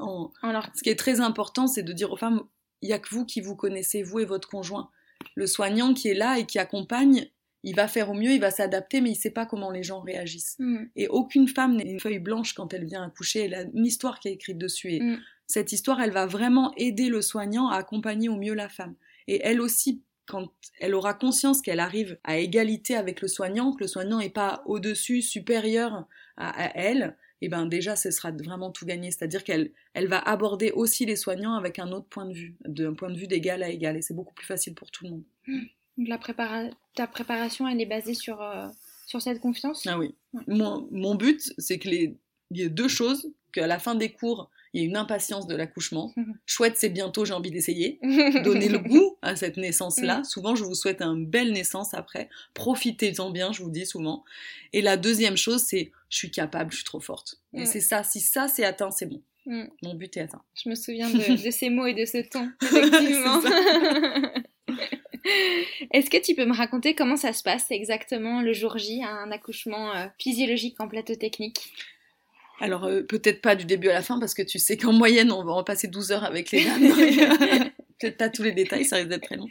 En... 0.00 0.30
Alors, 0.42 0.66
Ce 0.74 0.82
qui 0.82 0.88
est 0.88 0.98
très 0.98 1.20
important, 1.20 1.66
c'est 1.66 1.82
de 1.82 1.92
dire 1.92 2.10
aux 2.10 2.16
femmes, 2.16 2.42
il 2.80 2.88
n'y 2.88 2.94
a 2.94 2.98
que 2.98 3.10
vous 3.10 3.26
qui 3.26 3.42
vous 3.42 3.54
connaissez, 3.54 4.02
vous 4.02 4.20
et 4.20 4.24
votre 4.24 4.48
conjoint. 4.48 4.90
Le 5.34 5.46
soignant 5.46 5.92
qui 5.94 6.08
est 6.08 6.14
là 6.14 6.38
et 6.38 6.46
qui 6.46 6.58
accompagne, 6.58 7.26
il 7.64 7.74
va 7.76 7.86
faire 7.88 8.10
au 8.10 8.14
mieux, 8.14 8.32
il 8.32 8.40
va 8.40 8.50
s'adapter, 8.50 9.00
mais 9.00 9.10
il 9.10 9.14
ne 9.14 9.18
sait 9.18 9.30
pas 9.30 9.46
comment 9.46 9.70
les 9.70 9.82
gens 9.82 10.00
réagissent. 10.00 10.56
mm, 10.58 10.86
Et 10.96 11.08
aucune 11.08 11.48
femme 11.48 11.76
n'est 11.76 11.84
une 11.90 12.00
feuille 12.00 12.18
blanche 12.18 12.54
quand 12.54 12.72
elle 12.74 12.84
vient 12.84 13.04
accoucher, 13.04 13.44
elle 13.44 13.54
a 13.54 13.62
une 13.62 13.86
histoire 13.86 14.18
qui 14.20 14.28
est 14.28 14.32
écrite 14.32 14.58
dessus. 14.58 14.92
Et 14.92 15.00
Mm. 15.00 15.18
cette 15.46 15.72
histoire, 15.72 16.00
elle 16.00 16.12
va 16.12 16.26
vraiment 16.26 16.72
aider 16.76 17.08
le 17.08 17.20
soignant 17.22 17.68
à 17.68 17.76
accompagner 17.76 18.28
au 18.28 18.36
mieux 18.36 18.54
la 18.54 18.68
femme. 18.68 18.94
Et 19.28 19.40
elle 19.44 19.60
aussi, 19.60 20.02
quand 20.26 20.50
elle 20.80 20.94
aura 20.94 21.14
conscience 21.14 21.60
qu'elle 21.62 21.80
arrive 21.80 22.18
à 22.24 22.38
égalité 22.38 22.94
avec 22.96 23.20
le 23.20 23.28
soignant, 23.28 23.72
que 23.72 23.84
le 23.84 23.88
soignant 23.88 24.18
n'est 24.18 24.30
pas 24.30 24.62
au-dessus, 24.66 25.20
supérieur 25.22 26.06
à, 26.36 26.64
à 26.64 26.72
elle, 26.76 27.16
et 27.44 27.48
ben 27.48 27.66
déjà, 27.66 27.96
ce 27.96 28.10
sera 28.12 28.30
vraiment 28.30 28.70
tout 28.70 28.86
gagné. 28.86 29.10
C'est-à-dire 29.10 29.42
qu'elle 29.42 29.72
elle 29.94 30.06
va 30.06 30.18
aborder 30.20 30.70
aussi 30.70 31.06
les 31.06 31.16
soignants 31.16 31.54
avec 31.54 31.80
un 31.80 31.90
autre 31.90 32.06
point 32.06 32.24
de 32.24 32.32
vue, 32.32 32.54
d'un 32.64 32.94
point 32.94 33.10
de 33.10 33.18
vue 33.18 33.26
d'égal 33.26 33.64
à 33.64 33.68
égal. 33.68 33.96
Et 33.96 34.02
c'est 34.02 34.14
beaucoup 34.14 34.32
plus 34.34 34.46
facile 34.46 34.74
pour 34.74 34.90
tout 34.92 35.04
le 35.04 35.10
monde. 35.10 35.24
Donc 35.98 36.08
la 36.08 36.18
prépara- 36.18 36.70
ta 36.94 37.06
préparation, 37.06 37.66
elle 37.68 37.80
est 37.80 37.86
basée 37.86 38.14
sur, 38.14 38.40
euh, 38.42 38.66
sur 39.06 39.20
cette 39.22 39.40
confiance? 39.40 39.86
Ah 39.86 39.98
oui. 39.98 40.14
Ouais. 40.32 40.42
Mon, 40.46 40.88
mon 40.90 41.14
but, 41.14 41.52
c'est 41.58 41.78
que 41.78 41.88
les, 41.88 42.16
il 42.50 42.58
y 42.58 42.62
ait 42.62 42.68
deux 42.68 42.88
choses, 42.88 43.30
qu'à 43.52 43.66
la 43.66 43.78
fin 43.78 43.94
des 43.94 44.10
cours, 44.12 44.50
il 44.74 44.80
y 44.80 44.84
ait 44.84 44.86
une 44.88 44.96
impatience 44.96 45.46
de 45.46 45.54
l'accouchement. 45.54 46.14
Chouette, 46.46 46.76
c'est 46.78 46.88
bientôt, 46.88 47.26
j'ai 47.26 47.34
envie 47.34 47.50
d'essayer. 47.50 47.98
Donner 48.42 48.68
le 48.70 48.78
goût 48.78 49.18
à 49.20 49.36
cette 49.36 49.58
naissance-là. 49.58 50.18
Mhm. 50.18 50.24
Souvent, 50.24 50.54
je 50.54 50.64
vous 50.64 50.74
souhaite 50.74 51.02
une 51.02 51.26
belle 51.26 51.52
naissance 51.52 51.92
après. 51.92 52.30
Profitez-en 52.54 53.30
bien, 53.30 53.52
je 53.52 53.62
vous 53.62 53.70
dis 53.70 53.84
souvent. 53.84 54.24
Et 54.72 54.80
la 54.80 54.96
deuxième 54.96 55.36
chose, 55.36 55.62
c'est 55.62 55.92
je 56.08 56.16
suis 56.16 56.30
capable, 56.30 56.70
je 56.72 56.76
suis 56.76 56.84
trop 56.86 57.00
forte. 57.00 57.36
Et 57.52 57.60
Mhm. 57.60 57.66
c'est 57.66 57.80
ça, 57.82 58.02
si 58.02 58.20
ça 58.20 58.48
c'est 58.48 58.64
atteint, 58.64 58.90
c'est 58.90 59.06
bon. 59.06 59.20
Mm. 59.44 59.64
Mon 59.82 59.94
but 59.94 60.16
est 60.16 60.20
atteint. 60.20 60.42
Je 60.54 60.68
me 60.70 60.74
souviens 60.76 61.10
de, 61.10 61.44
de 61.44 61.50
ces 61.50 61.68
mots 61.68 61.86
et 61.86 61.94
de 61.94 62.04
ce 62.06 62.18
ton, 62.28 62.48
effectivement. 62.62 63.40
Est-ce 65.92 66.10
que 66.10 66.22
tu 66.22 66.34
peux 66.34 66.44
me 66.44 66.54
raconter 66.54 66.94
comment 66.94 67.16
ça 67.16 67.32
se 67.32 67.42
passe 67.42 67.70
exactement 67.70 68.40
le 68.40 68.52
jour 68.52 68.78
J, 68.78 69.02
un 69.04 69.30
accouchement 69.30 69.94
euh, 69.94 70.06
physiologique 70.18 70.80
en 70.80 70.88
plateau 70.88 71.14
technique? 71.14 71.72
Alors, 72.60 72.84
euh, 72.84 73.02
peut-être 73.02 73.40
pas 73.40 73.56
du 73.56 73.64
début 73.64 73.88
à 73.88 73.94
la 73.94 74.02
fin, 74.02 74.20
parce 74.20 74.34
que 74.34 74.42
tu 74.42 74.60
sais 74.60 74.76
qu'en 74.76 74.92
moyenne, 74.92 75.32
on 75.32 75.42
va 75.44 75.52
en 75.52 75.64
passer 75.64 75.88
12 75.88 76.12
heures 76.12 76.24
avec 76.24 76.52
les 76.52 76.64
dames. 76.64 76.80
peut-être 77.98 78.16
pas 78.16 78.28
tous 78.28 78.42
les 78.42 78.52
détails, 78.52 78.84
ça 78.84 78.96
risque 78.96 79.08
d'être 79.08 79.24
très 79.24 79.36
long. 79.36 79.48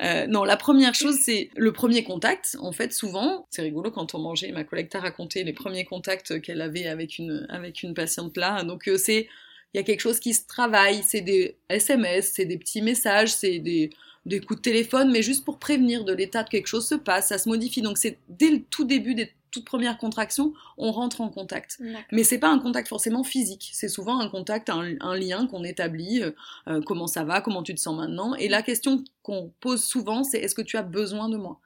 Euh, 0.00 0.26
non, 0.26 0.44
la 0.44 0.56
première 0.56 0.94
chose, 0.94 1.16
c'est 1.22 1.50
le 1.56 1.72
premier 1.72 2.02
contact. 2.02 2.56
En 2.60 2.72
fait, 2.72 2.92
souvent, 2.92 3.46
c'est 3.50 3.62
rigolo 3.62 3.90
quand 3.90 4.14
on 4.14 4.18
mangeait, 4.18 4.50
ma 4.52 4.64
collègue 4.64 4.88
t'a 4.88 5.00
raconté 5.00 5.44
les 5.44 5.52
premiers 5.52 5.84
contacts 5.84 6.40
qu'elle 6.40 6.60
avait 6.60 6.86
avec 6.86 7.18
une, 7.18 7.46
avec 7.50 7.82
une 7.82 7.94
patiente 7.94 8.36
là. 8.36 8.62
Donc, 8.64 8.88
euh, 8.88 8.96
c'est, 8.96 9.28
il 9.72 9.76
y 9.76 9.80
a 9.80 9.82
quelque 9.82 10.00
chose 10.00 10.18
qui 10.18 10.34
se 10.34 10.46
travaille, 10.46 11.02
c'est 11.04 11.20
des 11.20 11.56
SMS, 11.68 12.32
c'est 12.34 12.46
des 12.46 12.58
petits 12.58 12.82
messages, 12.82 13.32
c'est 13.32 13.58
des, 13.58 13.90
des 14.26 14.40
coups 14.40 14.58
de 14.58 14.62
téléphone, 14.62 15.10
mais 15.10 15.22
juste 15.22 15.44
pour 15.44 15.58
prévenir 15.58 16.04
de 16.04 16.12
l'état 16.12 16.42
de 16.42 16.48
quelque 16.48 16.66
chose 16.66 16.86
se 16.86 16.94
passe, 16.94 17.28
ça 17.28 17.38
se 17.38 17.48
modifie. 17.48 17.82
Donc, 17.82 17.98
c'est 17.98 18.18
dès 18.28 18.50
le 18.50 18.62
tout 18.62 18.84
début 18.84 19.14
des 19.14 19.32
toutes 19.50 19.64
premières 19.64 19.98
contractions, 19.98 20.52
on 20.76 20.92
rentre 20.92 21.20
en 21.20 21.28
contact. 21.28 21.80
Mais 22.12 22.24
c'est 22.24 22.38
pas 22.38 22.50
un 22.50 22.58
contact 22.58 22.88
forcément 22.88 23.24
physique, 23.24 23.70
c'est 23.72 23.88
souvent 23.88 24.20
un 24.20 24.28
contact, 24.28 24.70
un, 24.70 24.94
un 25.00 25.16
lien 25.16 25.46
qu'on 25.46 25.64
établit, 25.64 26.22
euh, 26.22 26.30
euh, 26.68 26.80
comment 26.86 27.06
ça 27.06 27.24
va, 27.24 27.40
comment 27.40 27.62
tu 27.62 27.74
te 27.74 27.80
sens 27.80 27.96
maintenant. 27.96 28.34
Et 28.36 28.48
la 28.48 28.62
question 28.62 29.02
qu'on 29.22 29.52
pose 29.60 29.82
souvent, 29.82 30.22
c'est 30.22 30.38
est-ce 30.38 30.54
que 30.54 30.62
tu 30.62 30.76
as 30.76 30.82
besoin 30.82 31.28
de 31.28 31.36
moi? 31.36 31.58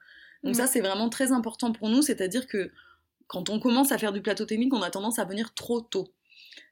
Donc 0.43 0.55
ça, 0.55 0.67
c'est 0.67 0.81
vraiment 0.81 1.09
très 1.09 1.31
important 1.31 1.71
pour 1.71 1.89
nous, 1.89 2.01
c'est-à-dire 2.01 2.45
que 2.45 2.71
quand 3.27 3.49
on 3.49 3.59
commence 3.59 3.91
à 3.91 3.97
faire 3.97 4.13
du 4.13 4.21
plateau 4.21 4.45
technique, 4.45 4.73
on 4.73 4.81
a 4.83 4.91
tendance 4.91 5.17
à 5.17 5.25
venir 5.25 5.53
trop 5.55 5.81
tôt. 5.81 6.13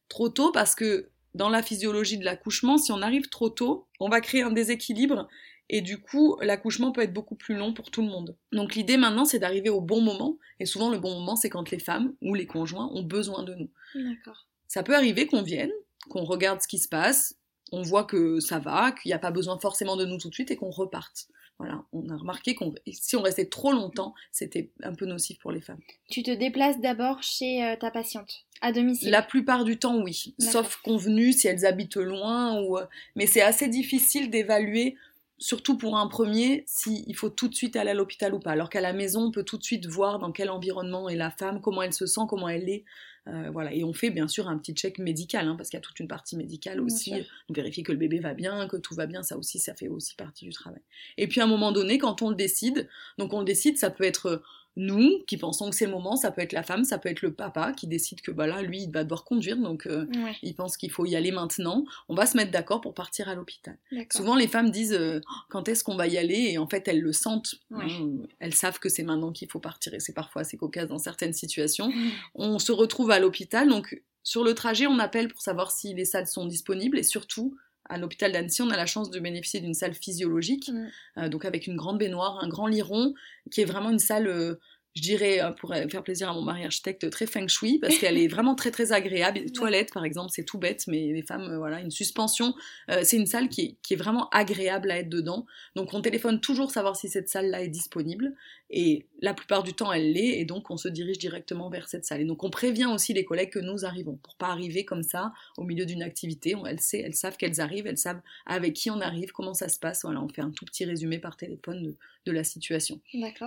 Trop 0.09 0.29
tôt 0.29 0.51
parce 0.51 0.75
que 0.75 1.09
dans 1.33 1.49
la 1.49 1.63
physiologie 1.63 2.19
de 2.19 2.25
l'accouchement, 2.25 2.77
si 2.77 2.91
on 2.91 3.01
arrive 3.01 3.29
trop 3.29 3.49
tôt, 3.49 3.87
on 3.99 4.09
va 4.09 4.21
créer 4.21 4.43
un 4.43 4.51
déséquilibre 4.51 5.27
et 5.69 5.81
du 5.81 5.99
coup, 5.99 6.37
l'accouchement 6.41 6.91
peut 6.91 7.01
être 7.01 7.13
beaucoup 7.13 7.35
plus 7.35 7.55
long 7.55 7.73
pour 7.73 7.89
tout 7.89 8.01
le 8.01 8.07
monde. 8.07 8.35
Donc 8.51 8.75
l'idée 8.75 8.97
maintenant, 8.97 9.25
c'est 9.25 9.39
d'arriver 9.39 9.69
au 9.69 9.81
bon 9.81 10.01
moment. 10.01 10.37
Et 10.59 10.65
souvent, 10.65 10.89
le 10.89 10.99
bon 10.99 11.13
moment, 11.19 11.35
c'est 11.35 11.49
quand 11.49 11.71
les 11.71 11.79
femmes 11.79 12.13
ou 12.21 12.35
les 12.35 12.45
conjoints 12.45 12.89
ont 12.93 13.03
besoin 13.03 13.43
de 13.43 13.55
nous. 13.55 13.69
D'accord. 13.95 14.47
Ça 14.67 14.83
peut 14.83 14.95
arriver 14.95 15.27
qu'on 15.27 15.41
vienne, 15.41 15.71
qu'on 16.09 16.23
regarde 16.23 16.61
ce 16.61 16.67
qui 16.67 16.79
se 16.79 16.87
passe, 16.87 17.37
on 17.71 17.81
voit 17.81 18.03
que 18.03 18.39
ça 18.39 18.59
va, 18.59 18.91
qu'il 18.91 19.09
n'y 19.09 19.13
a 19.13 19.19
pas 19.19 19.31
besoin 19.31 19.57
forcément 19.57 19.95
de 19.95 20.05
nous 20.05 20.17
tout 20.17 20.29
de 20.29 20.33
suite 20.33 20.51
et 20.51 20.55
qu'on 20.55 20.69
reparte. 20.69 21.27
Voilà, 21.59 21.83
on 21.93 22.09
a 22.09 22.17
remarqué 22.17 22.55
qu'on 22.55 22.73
si 22.91 23.15
on 23.15 23.21
restait 23.21 23.45
trop 23.45 23.71
longtemps, 23.71 24.13
c'était 24.31 24.71
un 24.81 24.93
peu 24.93 25.05
nocif 25.05 25.39
pour 25.39 25.51
les 25.51 25.61
femmes. 25.61 25.79
Tu 26.09 26.23
te 26.23 26.31
déplaces 26.31 26.81
d'abord 26.81 27.21
chez 27.21 27.63
euh, 27.63 27.75
ta 27.75 27.91
patiente, 27.91 28.45
à 28.61 28.71
domicile? 28.71 29.11
La 29.11 29.21
plupart 29.21 29.63
du 29.63 29.77
temps, 29.77 30.01
oui, 30.01 30.35
sauf 30.39 30.77
convenu 30.77 31.31
si 31.31 31.47
elles 31.47 31.65
habitent 31.65 31.95
loin 31.95 32.59
ou 32.61 32.77
euh, 32.77 32.85
mais 33.15 33.27
c'est 33.27 33.41
assez 33.41 33.67
difficile 33.67 34.29
d'évaluer 34.29 34.97
surtout 35.43 35.77
pour 35.77 35.97
un 35.97 36.07
premier 36.07 36.63
s'il 36.67 37.15
faut 37.17 37.29
tout 37.29 37.49
de 37.49 37.53
suite 37.53 37.75
aller 37.75 37.91
à 37.91 37.93
l'hôpital 37.93 38.33
ou 38.33 38.39
pas. 38.39 38.51
Alors 38.51 38.69
qu'à 38.69 38.79
la 38.79 38.93
maison, 38.93 39.25
on 39.25 39.31
peut 39.31 39.43
tout 39.43 39.57
de 39.57 39.63
suite 39.63 39.85
voir 39.87 40.17
dans 40.17 40.31
quel 40.31 40.49
environnement 40.49 41.09
est 41.09 41.17
la 41.17 41.31
femme, 41.31 41.59
comment 41.59 41.83
elle 41.83 41.91
se 41.91 42.05
sent, 42.05 42.21
comment 42.29 42.47
elle 42.47 42.69
est. 42.69 42.85
Euh, 43.27 43.49
voilà. 43.51 43.73
Et 43.73 43.83
on 43.83 43.91
fait 43.91 44.09
bien 44.09 44.29
sûr 44.29 44.47
un 44.47 44.57
petit 44.57 44.73
check 44.73 44.99
médical, 44.99 45.49
hein, 45.49 45.55
parce 45.57 45.69
qu'il 45.69 45.75
y 45.75 45.81
a 45.81 45.81
toute 45.81 45.99
une 45.99 46.07
partie 46.07 46.37
médicale 46.37 46.79
aussi. 46.79 47.09
sûr. 47.09 47.25
On 47.49 47.53
vérifie 47.53 47.83
que 47.83 47.91
le 47.91 47.97
bébé 47.97 48.19
va 48.19 48.33
bien, 48.33 48.67
que 48.69 48.77
tout 48.77 48.95
va 48.95 49.05
bien, 49.05 49.21
ça 49.21 49.37
aussi, 49.37 49.59
ça 49.59 49.75
fait 49.75 49.89
aussi 49.89 50.15
partie 50.15 50.45
du 50.45 50.51
travail. 50.51 50.81
Et 51.17 51.27
puis 51.27 51.41
à 51.41 51.43
un 51.43 51.47
moment 51.47 51.73
donné, 51.73 51.97
quand 51.97 52.21
on 52.21 52.29
le 52.29 52.35
décide, 52.35 52.87
donc 53.17 53.33
on 53.33 53.39
le 53.39 53.45
décide, 53.45 53.77
ça 53.77 53.89
peut 53.89 54.05
être 54.05 54.41
nous 54.75 55.23
qui 55.27 55.37
pensons 55.37 55.69
que 55.69 55.75
c'est 55.75 55.85
le 55.85 55.91
moment, 55.91 56.15
ça 56.15 56.31
peut 56.31 56.41
être 56.41 56.51
la 56.53 56.63
femme, 56.63 56.83
ça 56.83 56.97
peut 56.97 57.09
être 57.09 57.21
le 57.21 57.33
papa 57.33 57.73
qui 57.73 57.87
décide 57.87 58.21
que 58.21 58.31
bah 58.31 58.47
là, 58.47 58.61
lui, 58.61 58.83
il 58.83 58.91
va 58.91 59.03
devoir 59.03 59.23
conduire, 59.23 59.57
donc 59.57 59.85
euh, 59.85 60.05
Ouais, 60.15 60.35
il 60.41 60.55
pense 60.55 60.77
qu'il 60.77 60.91
faut 60.91 61.05
y 61.05 61.15
aller 61.15 61.31
maintenant. 61.31 61.85
On 62.09 62.15
va 62.15 62.25
se 62.25 62.35
mettre 62.37 62.51
d'accord 62.51 62.81
pour 62.81 62.93
partir 62.93 63.29
à 63.29 63.35
l'hôpital. 63.35 63.77
Souvent, 64.11 64.35
les 64.35 64.47
femmes 64.47 64.71
disent 64.71 64.93
euh, 64.93 65.21
quand 65.49 65.67
est-ce 65.67 65.83
qu'on 65.83 65.95
va 65.95 66.07
y 66.07 66.17
aller? 66.17 66.49
Et 66.51 66.57
en 66.57 66.67
fait, 66.67 66.87
elles 66.87 67.01
le 67.01 67.13
sentent. 67.13 67.55
Ouais. 67.71 67.85
hein. 67.87 68.27
elles 68.39 68.53
savent 68.55 68.79
que 68.79 68.89
c'est 68.89 69.03
maintenant 69.03 69.31
qu'il 69.31 69.49
faut 69.49 69.59
partir 69.59 69.93
et 69.93 69.99
c'est 69.99 70.13
parfois 70.13 70.41
assez 70.41 70.57
cocasse 70.57 70.87
dans 70.87 70.99
certaines 70.99 71.33
situations. 71.33 71.91
On 72.35 72.59
se 72.59 72.71
retrouve 72.71 73.11
à 73.11 73.19
l'hôpital, 73.19 73.69
donc 73.69 74.01
sur 74.23 74.43
le 74.43 74.53
trajet, 74.53 74.87
on 74.87 74.99
appelle 74.99 75.27
pour 75.27 75.41
savoir 75.41 75.69
si 75.71 75.93
les 75.93 76.05
salles 76.05 76.27
sont 76.27 76.45
disponibles 76.45 76.97
et 76.97 77.03
surtout. 77.03 77.57
À 77.85 77.97
l'hôpital 77.97 78.31
d'Annecy, 78.31 78.61
on 78.61 78.69
a 78.69 78.77
la 78.77 78.85
chance 78.85 79.09
de 79.09 79.19
bénéficier 79.19 79.59
d'une 79.59 79.73
salle 79.73 79.93
physiologique, 79.93 80.69
Mm. 80.71 80.87
euh, 81.17 81.29
donc 81.29 81.45
avec 81.45 81.67
une 81.67 81.75
grande 81.75 81.97
baignoire, 81.97 82.43
un 82.43 82.47
grand 82.47 82.67
lit 82.67 82.81
rond, 82.81 83.13
qui 83.51 83.61
est 83.61 83.65
vraiment 83.65 83.89
une 83.89 83.99
salle, 83.99 84.27
euh, 84.27 84.55
je 84.95 85.01
dirais, 85.01 85.41
euh, 85.43 85.51
pour 85.51 85.73
faire 85.73 86.03
plaisir 86.03 86.29
à 86.29 86.33
mon 86.33 86.43
mari 86.43 86.63
architecte, 86.65 87.09
très 87.09 87.25
feng 87.25 87.47
shui, 87.47 87.79
parce 87.79 87.97
qu'elle 87.97 88.17
est 88.17 88.27
vraiment 88.27 88.53
très 88.55 88.69
très 88.71 88.91
agréable. 88.91 89.39
Les 89.43 89.51
toilettes, 89.51 89.91
par 89.91 90.05
exemple, 90.05 90.31
c'est 90.33 90.45
tout 90.45 90.59
bête, 90.59 90.83
mais 90.87 91.11
les 91.11 91.23
femmes, 91.23 91.49
euh, 91.51 91.57
voilà, 91.57 91.79
une 91.81 91.91
suspension, 91.91 92.53
c'est 93.01 93.17
une 93.17 93.25
salle 93.25 93.49
qui 93.49 93.61
est, 93.61 93.77
qui 93.81 93.95
est 93.95 93.97
vraiment 93.97 94.29
agréable 94.29 94.91
à 94.91 94.99
être 94.99 95.09
dedans. 95.09 95.45
Donc 95.75 95.93
on 95.93 96.01
téléphone 96.01 96.39
toujours 96.39 96.71
savoir 96.71 96.95
si 96.95 97.09
cette 97.09 97.27
salle-là 97.27 97.63
est 97.63 97.69
disponible, 97.69 98.33
et 98.69 99.05
la 99.21 99.33
plupart 99.33 99.63
du 99.63 99.73
temps 99.73 99.91
elle 99.93 100.13
l'est, 100.13 100.39
et 100.39 100.45
donc 100.45 100.69
on 100.71 100.77
se 100.77 100.87
dirige 100.87 101.17
directement 101.19 101.69
vers 101.69 101.87
cette 101.87 102.05
salle. 102.05 102.21
Et 102.21 102.25
donc 102.25 102.43
on 102.43 102.49
prévient 102.49 102.85
aussi 102.87 103.13
les 103.13 103.23
collègues 103.25 103.51
que 103.51 103.59
nous 103.59 103.85
arrivons, 103.85 104.15
pour 104.17 104.35
pas 104.35 104.47
arriver 104.47 104.83
comme 104.85 105.03
ça 105.03 105.31
au 105.57 105.63
milieu 105.63 105.85
d'une 105.85 106.01
activité. 106.01 106.55
On- 106.55 106.65
Elles, 106.65 106.79
sait- 106.79 107.01
elles 107.01 107.13
savent 107.15 107.37
qu'elles 107.37 107.61
arrivent, 107.61 107.87
elles 107.87 107.97
savent 107.97 108.21
avec 108.45 108.73
qui 108.73 108.89
on 108.89 108.99
arrive, 109.01 109.31
comment 109.31 109.53
ça 109.53 109.69
se 109.69 109.79
passe. 109.79 110.01
Voilà, 110.03 110.21
on 110.21 110.27
fait 110.29 110.41
un 110.41 110.51
tout 110.51 110.65
petit 110.65 110.85
résumé 110.85 111.19
par 111.19 111.37
téléphone 111.37 111.83
de, 111.83 111.95
de 112.25 112.31
la 112.31 112.43
situation. 112.43 112.99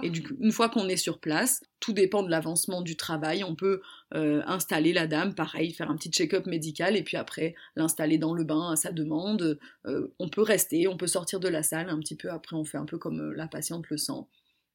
Et 0.04 0.10
du 0.10 0.22
coup, 0.22 0.34
une 0.40 0.52
fois 0.52 0.68
qu'on 0.68 0.88
est 0.88 0.96
sur 0.96 1.18
place, 1.18 1.62
tout 1.80 1.92
dépend 1.92 2.22
de 2.22 2.30
l'avancement 2.30 2.80
du 2.82 2.96
travail. 2.96 3.42
On 3.44 3.54
peut 3.54 3.80
euh, 4.14 4.42
installer 4.46 4.92
la 4.92 5.06
dame, 5.06 5.34
pareil, 5.34 5.72
faire 5.72 5.90
un 5.90 5.96
petit 5.96 6.10
check-up 6.10 6.46
médical, 6.46 6.96
et 6.96 7.02
puis 7.02 7.16
après 7.16 7.54
l'installer 7.74 8.18
dans 8.18 8.32
le 8.34 8.44
bain 8.44 8.70
à 8.72 8.76
sa 8.76 8.92
demande. 8.92 9.58
Euh, 9.86 10.14
on 10.18 10.28
peut 10.28 10.42
rester, 10.42 10.86
on 10.88 10.96
peut 10.96 11.06
sortir 11.06 11.40
de 11.40 11.48
la 11.48 11.62
salle 11.62 11.88
un 11.90 11.98
petit 11.98 12.16
peu. 12.16 12.30
Après, 12.30 12.54
on 12.56 12.64
fait 12.64 12.78
un 12.78 12.86
peu 12.86 12.96
comme 12.98 13.20
euh, 13.20 13.34
la 13.34 13.48
patiente 13.48 13.86
le 13.90 13.96
sent. 13.98 14.12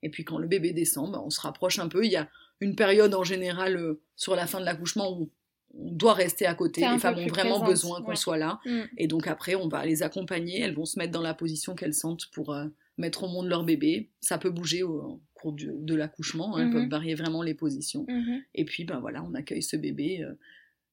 Et 0.03 0.09
puis 0.09 0.23
quand 0.23 0.37
le 0.37 0.47
bébé 0.47 0.73
descend, 0.73 1.11
bah, 1.11 1.21
on 1.23 1.29
se 1.29 1.41
rapproche 1.41 1.79
un 1.79 1.87
peu. 1.87 2.05
Il 2.05 2.11
y 2.11 2.15
a 2.17 2.27
une 2.59 2.75
période 2.75 3.13
en 3.13 3.23
général 3.23 3.75
euh, 3.77 4.01
sur 4.15 4.35
la 4.35 4.47
fin 4.47 4.59
de 4.59 4.65
l'accouchement 4.65 5.11
où 5.19 5.29
on 5.77 5.91
doit 5.91 6.13
rester 6.13 6.45
à 6.45 6.53
côté. 6.53 6.81
Les 6.81 6.99
femmes 6.99 7.17
ont 7.17 7.27
vraiment 7.27 7.59
présente, 7.59 7.65
besoin 7.69 8.01
qu'on 8.01 8.09
ouais. 8.09 8.15
soit 8.15 8.37
là. 8.37 8.59
Mm. 8.65 8.81
Et 8.97 9.07
donc 9.07 9.27
après, 9.27 9.55
on 9.55 9.67
va 9.67 9.85
les 9.85 10.03
accompagner, 10.03 10.59
elles 10.61 10.73
vont 10.75 10.85
se 10.85 10.99
mettre 10.99 11.11
dans 11.13 11.21
la 11.21 11.33
position 11.33 11.75
qu'elles 11.75 11.93
sentent 11.93 12.27
pour 12.33 12.53
euh, 12.53 12.65
mettre 12.97 13.23
au 13.23 13.27
monde 13.27 13.47
leur 13.47 13.63
bébé. 13.63 14.09
Ça 14.19 14.37
peut 14.37 14.49
bouger 14.49 14.83
au, 14.83 15.21
cours 15.33 15.53
de 15.53 15.95
l'accouchement, 15.95 16.55
hein, 16.55 16.61
elles 16.61 16.67
Mhm. 16.67 16.73
peuvent 16.73 16.89
varier 16.89 17.15
vraiment 17.15 17.41
les 17.41 17.53
positions. 17.55 18.05
Mhm. 18.07 18.41
Et 18.53 18.65
puis 18.65 18.83
ben 18.83 18.99
voilà, 18.99 19.23
on 19.23 19.33
accueille 19.33 19.63
ce 19.63 19.75
bébé. 19.75 20.23
euh. 20.23 20.33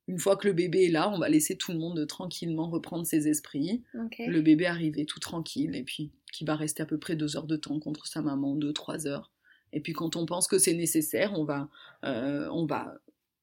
Une 0.08 0.18
fois 0.18 0.36
que 0.36 0.48
le 0.48 0.54
bébé 0.54 0.86
est 0.86 0.90
là, 0.90 1.10
on 1.10 1.18
va 1.18 1.28
laisser 1.28 1.56
tout 1.56 1.72
le 1.72 1.78
monde 1.78 2.04
tranquillement 2.06 2.68
reprendre 2.68 3.06
ses 3.06 3.28
esprits. 3.28 3.82
Le 4.18 4.40
bébé 4.40 4.66
arrivé 4.66 5.04
tout 5.04 5.20
tranquille, 5.20 5.76
et 5.76 5.82
puis 5.82 6.10
qui 6.32 6.44
va 6.44 6.56
rester 6.56 6.82
à 6.82 6.86
peu 6.86 6.98
près 6.98 7.14
deux 7.14 7.36
heures 7.36 7.46
de 7.46 7.56
temps 7.56 7.78
contre 7.78 8.06
sa 8.06 8.22
maman, 8.22 8.54
deux, 8.54 8.72
trois 8.72 9.06
heures. 9.06 9.30
Et 9.72 9.80
puis 9.80 9.92
quand 9.92 10.16
on 10.16 10.24
pense 10.24 10.48
que 10.48 10.58
c'est 10.58 10.72
nécessaire, 10.72 11.38
on 11.38 11.44
va, 11.44 11.68
euh, 12.04 12.48
on 12.50 12.64
va 12.64 12.94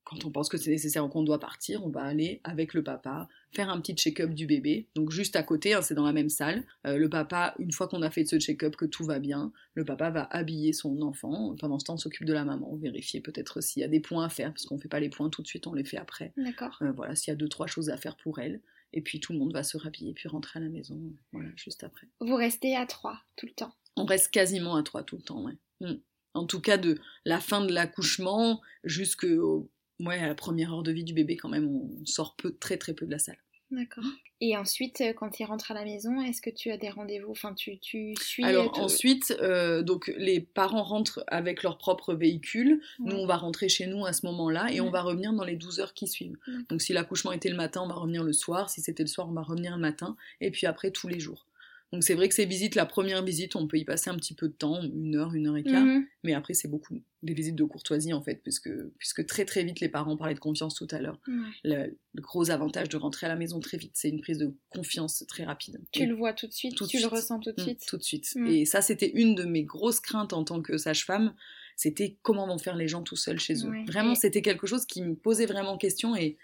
quand 0.05 0.23
on 0.23 0.31
pense 0.31 0.49
que 0.49 0.57
c'est 0.57 0.69
nécessaire 0.69 1.03
ou 1.03 1.09
qu'on 1.09 1.23
doit 1.23 1.39
partir, 1.39 1.83
on 1.83 1.89
va 1.89 2.03
aller 2.03 2.39
avec 2.43 2.73
le 2.75 2.83
papa 2.83 3.27
faire 3.51 3.69
un 3.69 3.81
petit 3.81 3.95
check-up 3.95 4.29
du 4.29 4.45
bébé. 4.45 4.87
Donc 4.95 5.09
juste 5.09 5.35
à 5.35 5.41
côté, 5.41 5.73
hein, 5.73 5.81
c'est 5.81 5.95
dans 5.95 6.05
la 6.05 6.13
même 6.13 6.29
salle. 6.29 6.63
Euh, 6.85 6.97
le 6.97 7.09
papa, 7.09 7.55
une 7.57 7.71
fois 7.71 7.87
qu'on 7.87 8.03
a 8.03 8.11
fait 8.11 8.23
ce 8.23 8.39
check-up, 8.39 8.75
que 8.75 8.85
tout 8.85 9.03
va 9.03 9.17
bien, 9.17 9.51
le 9.73 9.83
papa 9.83 10.11
va 10.11 10.23
habiller 10.25 10.73
son 10.73 11.01
enfant. 11.01 11.55
Pendant 11.59 11.79
ce 11.79 11.85
temps, 11.85 11.95
on 11.95 11.97
s'occupe 11.97 12.25
de 12.25 12.33
la 12.33 12.45
maman, 12.45 12.75
vérifier 12.75 13.19
peut-être 13.19 13.61
s'il 13.61 13.81
y 13.81 13.83
a 13.83 13.87
des 13.87 13.99
points 13.99 14.25
à 14.25 14.29
faire, 14.29 14.51
parce 14.51 14.65
qu'on 14.65 14.77
fait 14.77 14.87
pas 14.87 14.99
les 14.99 15.09
points 15.09 15.29
tout 15.29 15.41
de 15.41 15.47
suite, 15.47 15.65
on 15.65 15.73
les 15.73 15.83
fait 15.83 15.97
après. 15.97 16.33
D'accord. 16.37 16.77
Euh, 16.83 16.91
voilà, 16.91 17.15
s'il 17.15 17.31
y 17.31 17.33
a 17.33 17.35
deux 17.35 17.49
trois 17.49 17.67
choses 17.67 17.89
à 17.89 17.97
faire 17.97 18.15
pour 18.15 18.39
elle. 18.39 18.61
Et 18.93 19.01
puis 19.01 19.19
tout 19.19 19.33
le 19.33 19.39
monde 19.39 19.53
va 19.53 19.63
se 19.63 19.75
rhabiller 19.75 20.13
puis 20.13 20.29
rentrer 20.29 20.59
à 20.59 20.63
la 20.63 20.69
maison, 20.69 21.01
voilà, 21.33 21.49
juste 21.55 21.83
après. 21.83 22.07
Vous 22.21 22.35
restez 22.35 22.75
à 22.75 22.85
trois 22.85 23.19
tout 23.35 23.47
le 23.47 23.51
temps 23.51 23.73
On 23.97 24.05
reste 24.05 24.31
quasiment 24.31 24.75
à 24.75 24.83
trois 24.83 25.03
tout 25.03 25.17
le 25.17 25.23
temps, 25.23 25.43
ouais. 25.43 25.57
Mm. 25.81 25.95
En 26.35 26.45
tout 26.45 26.59
cas, 26.59 26.77
de 26.77 26.99
la 27.23 27.39
fin 27.39 27.65
de 27.65 27.73
l'accouchement 27.73 28.61
jusqu'au 28.83 29.69
ouais, 29.99 30.19
à 30.19 30.27
la 30.27 30.35
première 30.35 30.73
heure 30.73 30.83
de 30.83 30.91
vie 30.91 31.03
du 31.03 31.13
bébé, 31.13 31.37
quand 31.37 31.49
même, 31.49 31.67
on 31.67 32.05
sort 32.05 32.35
peu, 32.35 32.55
très 32.55 32.77
très 32.77 32.93
peu 32.93 33.05
de 33.05 33.11
la 33.11 33.19
salle. 33.19 33.37
D'accord. 33.71 34.03
Et 34.41 34.55
ensuite, 34.57 34.99
euh, 35.01 35.13
quand 35.13 35.39
il 35.39 35.45
rentre 35.45 35.71
à 35.71 35.73
la 35.73 35.85
maison, 35.85 36.21
est-ce 36.21 36.41
que 36.41 36.49
tu 36.49 36.69
as 36.69 36.77
des 36.77 36.89
rendez-vous? 36.89 37.31
Enfin, 37.31 37.53
tu, 37.53 37.79
tu 37.79 38.13
suis. 38.21 38.43
Alors 38.43 38.77
ensuite, 38.79 39.35
euh, 39.41 39.81
donc 39.81 40.13
les 40.17 40.41
parents 40.41 40.83
rentrent 40.83 41.23
avec 41.27 41.63
leur 41.63 41.77
propre 41.77 42.13
véhicule. 42.13 42.81
Nous, 42.99 43.15
on 43.15 43.25
va 43.25 43.37
rentrer 43.37 43.69
chez 43.69 43.87
nous 43.87 44.05
à 44.05 44.13
ce 44.13 44.25
moment-là 44.25 44.71
et 44.71 44.81
on 44.81 44.91
va 44.91 45.01
revenir 45.01 45.31
dans 45.33 45.45
les 45.45 45.55
12 45.55 45.79
heures 45.79 45.93
qui 45.93 46.07
suivent. 46.07 46.37
Donc 46.69 46.81
si 46.81 46.91
l'accouchement 46.91 47.31
était 47.31 47.49
le 47.49 47.55
matin, 47.55 47.81
on 47.83 47.87
va 47.87 47.95
revenir 47.95 48.23
le 48.23 48.33
soir. 48.33 48.69
Si 48.69 48.81
c'était 48.81 49.03
le 49.03 49.07
soir, 49.07 49.27
on 49.29 49.33
va 49.33 49.41
revenir 49.41 49.75
le 49.75 49.81
matin. 49.81 50.17
Et 50.41 50.51
puis 50.51 50.67
après, 50.67 50.91
tous 50.91 51.07
les 51.07 51.19
jours. 51.19 51.47
Donc 51.95 52.03
c'est 52.03 52.13
vrai 52.13 52.27
que 52.29 52.35
ces 52.35 52.45
visites, 52.45 52.75
la 52.75 52.85
première 52.85 53.23
visite, 53.23 53.55
on 53.55 53.67
peut 53.67 53.77
y 53.77 53.85
passer 53.85 54.09
un 54.09 54.15
petit 54.15 54.33
peu 54.33 54.47
de 54.49 54.53
temps, 54.53 54.81
une 54.83 55.15
heure, 55.15 55.33
une 55.33 55.47
heure 55.47 55.55
et 55.57 55.63
quart. 55.63 55.83
Mhm. 55.85 56.05
Mais 56.23 56.33
après, 56.33 56.53
c'est 56.53 56.67
beaucoup 56.67 56.99
des 57.23 57.33
visites 57.33 57.55
de 57.55 57.63
courtoisie 57.63 58.11
en 58.13 58.21
fait, 58.21 58.41
puisque, 58.43 58.69
puisque 58.99 59.25
très 59.25 59.45
très 59.45 59.63
vite, 59.63 59.79
les 59.79 59.87
parents 59.89 60.17
parlaient 60.17 60.33
de 60.35 60.39
confiance 60.39 60.75
tout 60.75 60.87
à 60.91 60.99
l'heure. 60.99 61.19
Le, 61.63 61.97
le 62.13 62.21
gros 62.21 62.51
avantage 62.51 62.89
de 62.89 62.97
rentrer 62.97 63.25
à 63.25 63.29
la 63.29 63.35
maison 63.35 63.59
très 63.59 63.77
vite, 63.77 63.93
c'est 63.95 64.09
une 64.09 64.21
prise 64.21 64.37
de 64.39 64.53
confiance 64.69 65.23
très 65.27 65.43
rapide. 65.45 65.79
Tu 65.91 66.03
Et 66.03 66.05
le 66.05 66.13
vois 66.15 66.33
tout 66.33 66.47
de 66.47 66.51
suite, 66.53 66.75
tout 66.75 66.83
de 66.83 66.89
tu 66.89 66.97
le 66.97 67.01
suite. 67.03 67.11
ressens 67.13 67.39
tout 67.39 67.51
de 67.53 67.61
Mm, 67.61 67.65
suite. 67.65 67.85
tout 67.87 67.97
de 67.97 68.03
suite. 68.03 68.27
Mm. 68.35 68.47
Et 68.47 68.65
ça, 68.65 68.81
c'était 68.81 69.09
une 69.11 69.33
de 69.35 69.45
mes 69.45 69.63
grosses 69.63 70.01
craintes 70.01 70.33
en 70.33 70.43
tant 70.43 70.61
que 70.61 70.77
sage-femme. 70.77 71.33
C'était 71.77 72.17
comment 72.21 72.45
vont 72.47 72.57
faire 72.57 72.75
les 72.75 72.87
gens 72.87 73.01
tout 73.03 73.15
seuls 73.15 73.39
chez 73.39 73.65
eux. 73.65 73.71
Vraiment, 73.87 74.11
Et- 74.13 74.15
c'était 74.15 74.41
quelque 74.41 74.67
chose 74.67 74.85
qui 74.85 75.01
me 75.01 75.15
posait 75.15 75.45
vraiment 75.45 75.77
question 75.77 76.15
et, 76.15 76.37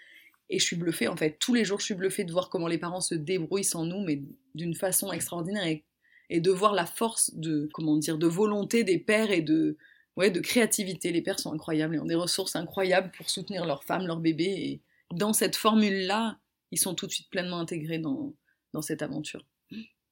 et 0.48 0.58
je 0.58 0.64
suis 0.64 0.76
bluffée 0.76 1.08
en 1.08 1.16
fait. 1.16 1.38
Tous 1.38 1.54
les 1.54 1.64
jours, 1.64 1.80
je 1.80 1.86
suis 1.86 1.94
bluffée 1.94 2.24
de 2.24 2.32
voir 2.32 2.48
comment 2.50 2.68
les 2.68 2.78
parents 2.78 3.00
se 3.00 3.14
débrouillent 3.14 3.64
sans 3.64 3.84
nous, 3.84 4.00
mais 4.00 4.22
d'une 4.54 4.74
façon 4.74 5.12
extraordinaire 5.12 5.64
et, 5.64 6.40
de 6.40 6.50
voir 6.50 6.72
la 6.72 6.86
force 6.86 7.34
de, 7.34 7.68
comment 7.74 7.96
dire, 7.96 8.16
de 8.16 8.26
volonté 8.26 8.84
des 8.84 8.98
pères 8.98 9.30
et 9.30 9.42
de, 9.42 9.76
ouais, 10.16 10.30
de 10.30 10.40
créativité. 10.40 11.12
Les 11.12 11.20
pères 11.20 11.38
sont 11.38 11.52
incroyables 11.52 11.96
et 11.96 11.98
ont 11.98 12.06
des 12.06 12.14
ressources 12.14 12.56
incroyables 12.56 13.10
pour 13.16 13.28
soutenir 13.28 13.66
leurs 13.66 13.84
femmes, 13.84 14.06
leurs 14.06 14.20
bébés. 14.20 14.44
Et 14.44 14.80
dans 15.14 15.34
cette 15.34 15.56
formule-là, 15.56 16.38
ils 16.70 16.78
sont 16.78 16.94
tout 16.94 17.06
de 17.06 17.12
suite 17.12 17.28
pleinement 17.28 17.58
intégrés 17.58 17.98
dans, 17.98 18.34
dans 18.72 18.80
cette 18.80 19.02
aventure. 19.02 19.44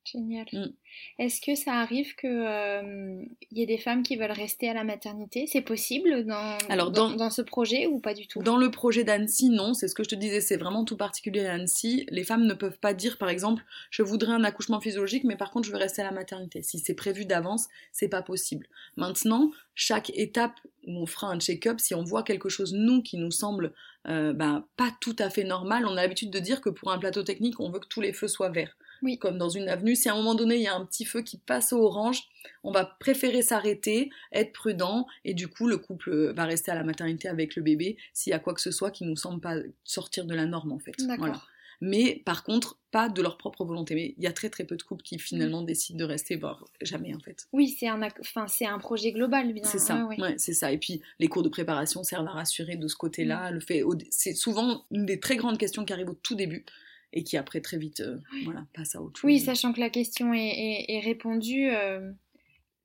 Génial. 0.04 0.46
Mm. 0.52 0.72
Est-ce 1.18 1.40
que 1.40 1.54
ça 1.54 1.74
arrive 1.74 2.14
que 2.16 2.26
euh, 2.26 3.22
y 3.52 3.62
ait 3.62 3.66
des 3.66 3.76
femmes 3.78 4.02
qui 4.02 4.16
veulent 4.16 4.32
rester 4.32 4.68
à 4.68 4.74
la 4.74 4.82
maternité? 4.82 5.46
C'est 5.46 5.60
possible 5.60 6.24
dans, 6.24 6.56
Alors, 6.68 6.90
dans, 6.90 7.10
dans- 7.10 7.16
dans 7.16 7.30
ce 7.30 7.42
projet 7.42 7.86
ou 7.86 8.00
pas 8.00 8.14
du 8.14 8.26
tout? 8.26 8.42
Dans 8.42 8.56
le 8.56 8.70
projet 8.70 9.04
d'Annecy, 9.04 9.50
non, 9.50 9.74
c'est 9.74 9.88
ce 9.88 9.94
que 9.94 10.02
je 10.02 10.08
te 10.08 10.14
disais, 10.14 10.40
c'est 10.40 10.56
vraiment 10.56 10.84
tout 10.84 10.96
particulier 10.96 11.44
à 11.46 11.52
Annecy. 11.52 12.06
Les 12.10 12.24
femmes 12.24 12.46
ne 12.46 12.54
peuvent 12.54 12.78
pas 12.78 12.94
dire, 12.94 13.18
par 13.18 13.28
exemple, 13.28 13.62
je 13.90 14.02
voudrais 14.02 14.32
un 14.32 14.42
accouchement 14.42 14.80
physiologique, 14.80 15.24
mais 15.24 15.36
par 15.36 15.50
contre, 15.50 15.66
je 15.68 15.72
veux 15.72 15.78
rester 15.78 16.00
à 16.00 16.06
la 16.06 16.12
maternité. 16.12 16.62
Si 16.62 16.78
c'est 16.78 16.94
prévu 16.94 17.26
d'avance, 17.26 17.68
c'est 17.92 18.08
pas 18.08 18.22
possible. 18.22 18.66
Maintenant, 18.96 19.50
chaque 19.74 20.10
étape 20.14 20.54
où 20.86 20.92
on 21.02 21.06
fera 21.06 21.28
un 21.30 21.38
check-up, 21.38 21.78
si 21.78 21.94
on 21.94 22.02
voit 22.04 22.22
quelque 22.22 22.48
chose, 22.48 22.72
nous, 22.72 23.02
qui 23.02 23.18
nous 23.18 23.30
semble 23.30 23.74
euh, 24.08 24.32
ben, 24.32 24.64
pas 24.76 24.90
tout 25.02 25.16
à 25.18 25.28
fait 25.28 25.44
normal, 25.44 25.84
on 25.86 25.92
a 25.92 25.96
l'habitude 26.02 26.30
de 26.30 26.38
dire 26.38 26.62
que 26.62 26.70
pour 26.70 26.90
un 26.90 26.98
plateau 26.98 27.22
technique, 27.22 27.60
on 27.60 27.70
veut 27.70 27.80
que 27.80 27.86
tous 27.88 28.00
les 28.00 28.14
feux 28.14 28.28
soient 28.28 28.48
verts. 28.48 28.76
Oui. 29.02 29.18
Comme 29.18 29.38
dans 29.38 29.48
une 29.48 29.68
avenue, 29.68 29.96
si 29.96 30.08
à 30.08 30.12
un 30.12 30.16
moment 30.16 30.34
donné, 30.34 30.56
il 30.56 30.62
y 30.62 30.68
a 30.68 30.74
un 30.74 30.84
petit 30.84 31.04
feu 31.04 31.22
qui 31.22 31.38
passe 31.38 31.72
au 31.72 31.82
orange, 31.82 32.22
on 32.64 32.72
va 32.72 32.84
préférer 32.84 33.42
s'arrêter, 33.42 34.10
être 34.32 34.52
prudent, 34.52 35.06
et 35.24 35.34
du 35.34 35.48
coup, 35.48 35.66
le 35.66 35.78
couple 35.78 36.32
va 36.32 36.44
rester 36.44 36.70
à 36.70 36.74
la 36.74 36.84
maternité 36.84 37.28
avec 37.28 37.56
le 37.56 37.62
bébé 37.62 37.96
s'il 38.12 38.30
y 38.30 38.34
a 38.34 38.38
quoi 38.38 38.54
que 38.54 38.60
ce 38.60 38.70
soit 38.70 38.90
qui 38.90 39.04
nous 39.04 39.16
semble 39.16 39.40
pas 39.40 39.56
sortir 39.84 40.24
de 40.24 40.34
la 40.34 40.46
norme, 40.46 40.72
en 40.72 40.78
fait. 40.78 40.94
D'accord. 40.98 41.26
Voilà. 41.26 41.42
Mais 41.80 42.22
par 42.26 42.44
contre, 42.44 42.78
pas 42.90 43.08
de 43.08 43.22
leur 43.22 43.38
propre 43.38 43.64
volonté. 43.64 43.94
Mais 43.94 44.14
il 44.18 44.22
y 44.22 44.26
a 44.26 44.32
très 44.32 44.50
très 44.50 44.64
peu 44.64 44.76
de 44.76 44.82
couples 44.82 45.02
qui 45.02 45.18
finalement 45.18 45.62
décident 45.62 45.98
de 45.98 46.04
rester, 46.04 46.36
voire 46.36 46.64
jamais 46.82 47.14
en 47.14 47.20
fait. 47.20 47.48
Oui, 47.52 47.68
c'est 47.68 47.88
un, 47.88 48.00
enfin, 48.20 48.46
c'est 48.48 48.66
un 48.66 48.78
projet 48.78 49.12
global, 49.12 49.52
bien. 49.52 49.64
C'est 49.64 49.78
ça, 49.78 50.04
ouais, 50.04 50.16
ouais. 50.16 50.22
ouais, 50.22 50.34
c'est 50.36 50.52
ça. 50.52 50.72
Et 50.72 50.78
puis 50.78 51.00
les 51.18 51.28
cours 51.28 51.42
de 51.42 51.48
préparation 51.48 52.02
servent 52.02 52.28
à 52.28 52.32
rassurer 52.32 52.76
de 52.76 52.86
ce 52.86 52.96
côté-là. 52.96 53.50
Le 53.50 53.60
fait, 53.60 53.82
c'est 54.10 54.34
souvent 54.34 54.84
une 54.90 55.06
des 55.06 55.20
très 55.20 55.36
grandes 55.36 55.58
questions 55.58 55.84
qui 55.84 55.92
arrivent 55.92 56.10
au 56.10 56.18
tout 56.22 56.34
début 56.34 56.64
et 57.12 57.24
qui 57.24 57.36
après 57.36 57.60
très 57.60 57.76
vite, 57.78 58.00
euh, 58.00 58.18
voilà, 58.44 58.64
passe 58.74 58.94
à 58.94 59.02
autre 59.02 59.20
chose. 59.20 59.28
Oui, 59.28 59.40
sachant 59.40 59.72
que 59.72 59.80
la 59.80 59.90
question 59.90 60.32
est, 60.34 60.38
est- 60.48 60.84
est 60.94 61.00
répondue, 61.00 61.70
euh, 61.70 62.12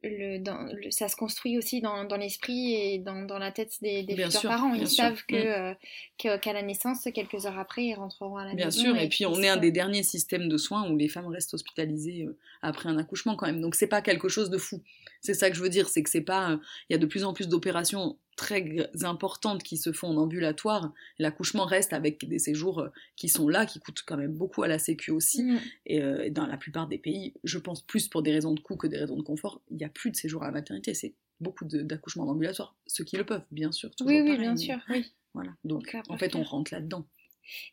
le, 0.03 0.37
dans, 0.37 0.71
le- 0.71 0.91
ça 0.91 1.07
se 1.07 1.15
construit 1.15 1.57
aussi 1.57 1.81
dans, 1.81 2.03
dans 2.03 2.17
l'esprit 2.17 2.73
et 2.75 2.99
dans, 2.99 3.23
dans 3.23 3.39
la 3.39 3.51
tête 3.51 3.73
des, 3.81 4.03
des 4.03 4.13
Bien 4.13 4.27
futurs 4.27 4.41
sûr, 4.41 4.49
parents. 4.51 4.71
bien 4.73 4.81
Ils 4.83 4.87
sûr. 4.87 5.03
savent 5.03 5.23
que, 5.27 5.35
Mm. 5.35 5.37
euh, 5.47 5.73
que- 6.19 6.37
qu'à 6.37 6.53
la 6.53 6.61
naissance, 6.61 7.07
quelques 7.13 7.45
heures 7.47 7.57
après, 7.57 7.85
ils 7.85 7.95
rentreront 7.95 8.37
à 8.37 8.45
la 8.45 8.53
Bien 8.53 8.65
maison. 8.67 8.81
sûr, 8.83 8.97
et 8.97 9.07
puis 9.09 9.17
qu'ils 9.19 9.27
on 9.27 9.41
est 9.41 9.47
un 9.49 9.57
des 9.57 9.71
derniers 9.71 10.03
systèmes 10.03 10.47
de 10.47 10.57
soins 10.57 10.87
où 10.91 10.95
les 10.97 11.07
femmes 11.07 11.25
restent 11.27 11.55
hospitalisées 11.55 12.25
euh, 12.25 12.37
après 12.61 12.87
un 12.89 12.97
accouchement 12.99 13.35
quand 13.35 13.47
même. 13.47 13.61
Donc 13.61 13.73
c'est 13.73 13.87
pas 13.87 14.01
quelque 14.03 14.29
chose 14.29 14.49
de 14.51 14.57
fou. 14.59 14.81
C'est 15.21 15.33
ça 15.33 15.49
que 15.49 15.55
je 15.55 15.61
veux 15.61 15.69
dire, 15.69 15.89
c'est 15.89 16.03
que 16.03 16.09
c'est 16.11 16.21
pas. 16.21 16.59
Il 16.89 16.93
y 16.93 16.95
a 16.95 16.99
de 16.99 17.05
plus 17.07 17.23
en 17.23 17.33
plus 17.33 17.47
d'opérations 17.47 18.17
très 18.35 18.89
importantes 19.03 19.63
qui 19.63 19.77
se 19.77 19.91
font 19.91 20.09
en 20.09 20.17
ambulatoire. 20.17 20.93
L'accouchement 21.19 21.65
reste 21.65 21.93
avec 21.93 22.27
des 22.27 22.39
séjours 22.39 22.79
euh, 22.79 22.89
qui 23.15 23.29
sont 23.29 23.47
là, 23.47 23.65
qui 23.65 23.79
coûtent 23.79 24.03
quand 24.05 24.17
même 24.17 24.33
beaucoup 24.33 24.63
à 24.63 24.67
la 24.67 24.79
Sécu 24.79 25.11
aussi. 25.11 25.43
Mm. 25.43 25.59
Et 25.85 26.01
euh, 26.01 26.29
dans 26.29 26.45
la 26.45 26.57
plupart 26.57 26.87
des 26.87 26.97
pays, 26.97 27.33
je 27.43 27.57
pense 27.57 27.81
plus 27.81 28.07
pour 28.07 28.21
des 28.21 28.31
raisons 28.31 28.53
de 28.53 28.59
coût 28.59 28.75
que 28.75 28.87
des 28.87 28.97
raisons 28.97 29.17
de 29.17 29.23
confort, 29.23 29.61
il 29.71 29.77
n'y 29.77 29.85
a 29.85 29.89
plus 29.89 30.11
de 30.11 30.15
séjours 30.15 30.43
à 30.43 30.47
la 30.47 30.51
maternité. 30.51 30.93
C'est 30.93 31.13
beaucoup 31.39 31.65
d'accouchements 31.65 32.23
en 32.23 32.29
ambulatoire. 32.29 32.75
Ceux 32.87 33.03
qui 33.03 33.17
le 33.17 33.25
peuvent, 33.25 33.45
bien 33.51 33.71
sûr. 33.71 33.89
Oui, 34.01 34.21
oui, 34.21 34.25
pareil, 34.25 34.39
bien 34.39 34.51
mais 34.51 34.57
sûr. 34.57 34.77
Oui. 34.89 35.05
Voilà. 35.33 35.51
Donc 35.65 35.95
en 36.07 36.17
fait, 36.17 36.35
on 36.35 36.43
rentre 36.43 36.73
là-dedans. 36.73 37.05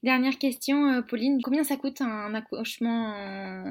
Dernière 0.03 0.39
question, 0.39 0.87
euh, 0.89 1.03
Pauline. 1.03 1.41
Combien 1.43 1.65
ça 1.65 1.77
coûte 1.77 2.01
un 2.01 2.35
accouchement 2.35 3.15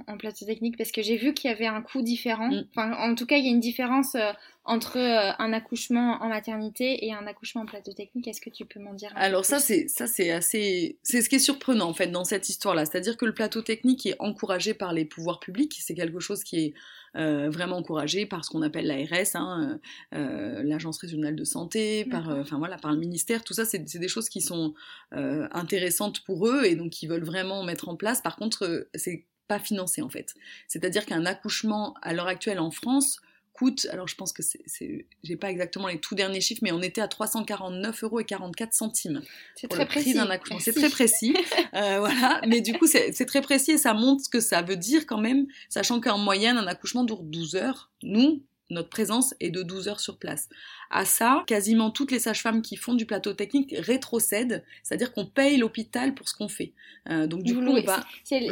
en, 0.08 0.18
plateau 0.18 0.46
technique? 0.46 0.78
Parce 0.78 0.92
que 0.92 1.02
j'ai 1.02 1.18
vu 1.18 1.34
qu'il 1.34 1.50
y 1.50 1.54
avait 1.54 1.68
un 1.68 1.82
coût 1.82 2.02
différent. 2.02 2.50
Mm. 2.50 2.66
Enfin, 2.76 2.94
en 2.94 3.16
tout 3.16 3.26
cas, 3.26 3.38
il 3.38 3.46
y 3.46 3.50
a 3.50 3.52
une 3.52 3.60
différence 3.60 4.16
entre 4.64 4.98
euh, 4.98 5.34
un 5.40 5.54
accouchement 5.54 6.22
en 6.22 6.30
maternité 6.30 7.06
et 7.06 7.14
un 7.14 7.26
accouchement 7.26 7.62
en 7.62 7.66
plateau 7.66 7.94
technique. 7.94 8.28
Est-ce 8.28 8.42
que 8.42 8.50
tu 8.50 8.66
peux 8.66 8.80
m'en 8.80 8.94
dire 8.94 9.10
un 9.12 9.16
peu 9.16 9.22
Alors 9.22 9.46
ça 9.46 9.58
plus? 9.58 9.66
c'est 9.66 9.88
ça 9.88 10.08
c'est 10.08 10.32
assez 10.32 11.00
c'est 11.04 11.22
ce 11.22 11.30
qui 11.30 11.36
est 11.36 11.40
surprenant 11.40 11.90
en 11.90 11.94
fait 11.94 12.08
dans 12.08 12.24
cette 12.24 12.50
histoire-là, 12.50 12.86
c'est-à-dire 12.86 13.18
que 13.18 13.26
le 13.26 13.34
plateau 13.34 13.62
technique 13.62 14.06
est 14.06 14.16
encouragé 14.20 14.74
par 14.74 14.94
les 14.94 15.06
pouvoirs 15.06 15.40
publics, 15.40 15.78
c'est 15.80 15.96
quelque 15.96 16.20
chose 16.20 16.44
qui 16.44 16.60
est 16.60 16.74
euh, 17.18 17.50
vraiment 17.50 17.78
encouragé 17.78 18.26
par 18.26 18.46
ce 18.46 18.50
qu'on 18.50 18.62
appelle 18.62 18.88
l'ARS, 18.88 19.36
hein, 19.36 19.80
euh, 20.14 20.64
l'agence 20.64 20.98
régionale 21.00 21.36
de 21.36 21.44
santé, 21.44 22.06
par 22.06 22.30
euh, 22.30 22.42
enfin 22.42 22.58
voilà 22.58 22.78
par 22.78 22.92
le 22.94 22.98
ministère, 22.98 23.44
tout 23.44 23.54
ça 23.54 23.66
c'est 23.66 23.80
des 23.80 24.08
choses 24.08 24.30
qui 24.30 24.42
sont 24.42 24.74
intéressantes 25.12 26.24
pour 26.24 26.48
eux 26.48 26.64
et 26.66 26.76
donc 26.76 27.02
ils 27.02 27.08
veulent 27.08 27.24
vraiment 27.24 27.64
mettre 27.64 27.90
en 27.90 27.96
place. 27.96 28.22
Par 28.22 28.38
contre 28.38 28.88
c'est 28.96 29.26
pas 29.48 29.60
financé 29.60 30.02
en 30.02 30.10
fait, 30.10 30.34
c'est-à-dire 30.68 31.06
qu'un 31.06 31.26
accouchement 31.26 31.96
à 32.02 32.14
l'heure 32.14 32.28
actuelle 32.28 32.60
en 32.60 32.72
France 32.72 33.20
coûte, 33.54 33.88
alors 33.92 34.08
je 34.08 34.16
pense 34.16 34.34
que 34.34 34.42
c'est, 34.44 34.62
c'est- 34.66 35.06
j'ai 35.24 35.36
pas 35.36 35.52
exactement 35.52 35.88
les 35.88 36.00
tout 36.00 36.16
derniers 36.16 36.42
chiffres, 36.42 36.62
mais 36.64 36.72
on 36.72 36.82
était 36.82 37.02
à 37.02 37.08
349 37.08 38.04
euros 38.04 38.20
et 38.20 38.26
44 38.26 38.74
centimes 38.74 39.22
C'est 39.56 39.68
très 39.68 39.86
prix 39.86 39.96
précis. 39.96 40.14
C'est 40.60 40.72
très 40.74 40.90
précis, 40.90 41.36
euh, 41.76 42.00
voilà. 42.00 42.42
Mais 42.48 42.62
du 42.62 42.74
coup, 42.74 42.88
c'est 42.88 43.12
c'est 43.14 43.26
très 43.26 43.42
précis 43.42 43.72
et 43.72 43.78
ça 43.78 43.94
montre 43.94 44.24
ce 44.24 44.30
que 44.30 44.40
ça 44.40 44.62
veut 44.62 44.78
dire 44.78 45.06
quand 45.06 45.20
même, 45.20 45.48
sachant 45.70 46.00
qu'en 46.00 46.18
moyenne, 46.18 46.58
un 46.58 46.68
accouchement 46.68 47.04
dure 47.04 47.22
12 47.24 47.56
heures. 47.56 47.92
Nous, 48.04 48.42
notre 48.72 48.90
présence 48.90 49.36
est 49.40 49.50
de 49.52 49.62
12 49.64 49.88
heures 49.88 50.00
sur 50.00 50.18
place. 50.18 50.50
À 50.90 51.06
ça, 51.06 51.44
quasiment 51.48 51.90
toutes 51.92 52.12
les 52.12 52.20
sages-femmes 52.20 52.62
qui 52.62 52.76
font 52.76 52.94
du 52.94 53.06
plateau 53.06 53.34
technique 53.34 53.74
rétrocèdent, 53.78 54.64
c'est-à-dire 54.84 55.14
qu'on 55.14 55.26
paye 55.26 55.58
l'hôpital 55.58 56.14
pour 56.14 56.28
ce 56.28 56.34
qu'on 56.36 56.50
fait. 56.50 56.74
Euh, 57.10 57.28
donc 57.28 57.44
du 57.44 57.54
Vous 57.54 57.60
coup, 57.60 57.66
louez- 57.68 57.84
on 57.84 57.86
va 57.86 58.04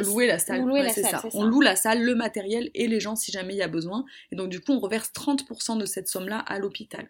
louer 0.04 0.26
la 0.26 0.38
salle. 0.38 0.62
Ouais, 0.64 0.82
la 0.82 0.88
salle, 0.90 1.04
ça. 1.04 1.28
On 1.34 1.44
loue 1.44 1.60
la 1.60 1.76
salle, 1.76 2.02
le 2.02 2.14
matériel 2.14 2.70
et 2.74 2.86
les 2.88 2.98
gens 3.00 3.14
si 3.16 3.30
jamais 3.30 3.54
il 3.54 3.58
y 3.58 3.62
a 3.62 3.68
besoin. 3.68 4.04
Et 4.32 4.36
donc 4.36 4.48
du 4.48 4.60
coup, 4.60 4.72
on 4.72 4.78
reverse 4.80 5.12
30% 5.12 5.76
de 5.78 5.84
cette 5.86 6.08
somme-là 6.08 6.38
à 6.38 6.58
l'hôpital. 6.58 7.08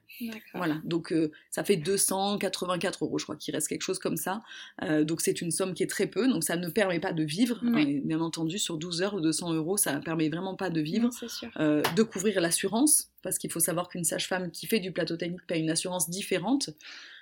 Voilà, 0.54 0.76
donc 0.84 1.12
euh, 1.12 1.30
ça 1.50 1.62
fait 1.64 1.76
284 1.76 3.04
euros, 3.04 3.18
je 3.18 3.24
crois 3.24 3.36
qu'il 3.36 3.54
reste 3.54 3.68
quelque 3.68 3.82
chose 3.82 3.98
comme 3.98 4.16
ça. 4.16 4.42
Euh, 4.82 5.04
donc 5.04 5.20
c'est 5.20 5.40
une 5.40 5.50
somme 5.50 5.74
qui 5.74 5.82
est 5.82 5.86
très 5.90 6.06
peu, 6.06 6.28
donc 6.28 6.44
ça 6.44 6.56
ne 6.56 6.68
permet 6.68 7.00
pas 7.00 7.12
de 7.12 7.22
vivre. 7.22 7.60
Bien 8.04 8.20
entendu, 8.20 8.58
sur 8.58 8.76
12 8.76 9.02
heures, 9.02 9.20
200 9.20 9.52
euros, 9.54 9.76
ça 9.76 9.94
ne 9.94 10.00
permet 10.00 10.28
vraiment 10.28 10.56
pas 10.56 10.70
de 10.70 10.80
vivre. 10.80 11.04
Non, 11.04 11.28
sûr. 11.28 11.50
De 11.56 12.02
couvrir 12.02 12.40
l'assurance, 12.40 12.99
parce 13.22 13.38
qu'il 13.38 13.50
faut 13.50 13.60
savoir 13.60 13.88
qu'une 13.88 14.04
sage-femme 14.04 14.50
qui 14.50 14.66
fait 14.66 14.80
du 14.80 14.92
plateau 14.92 15.16
technique 15.16 15.46
paye 15.46 15.62
une 15.62 15.70
assurance 15.70 16.08
différente. 16.10 16.70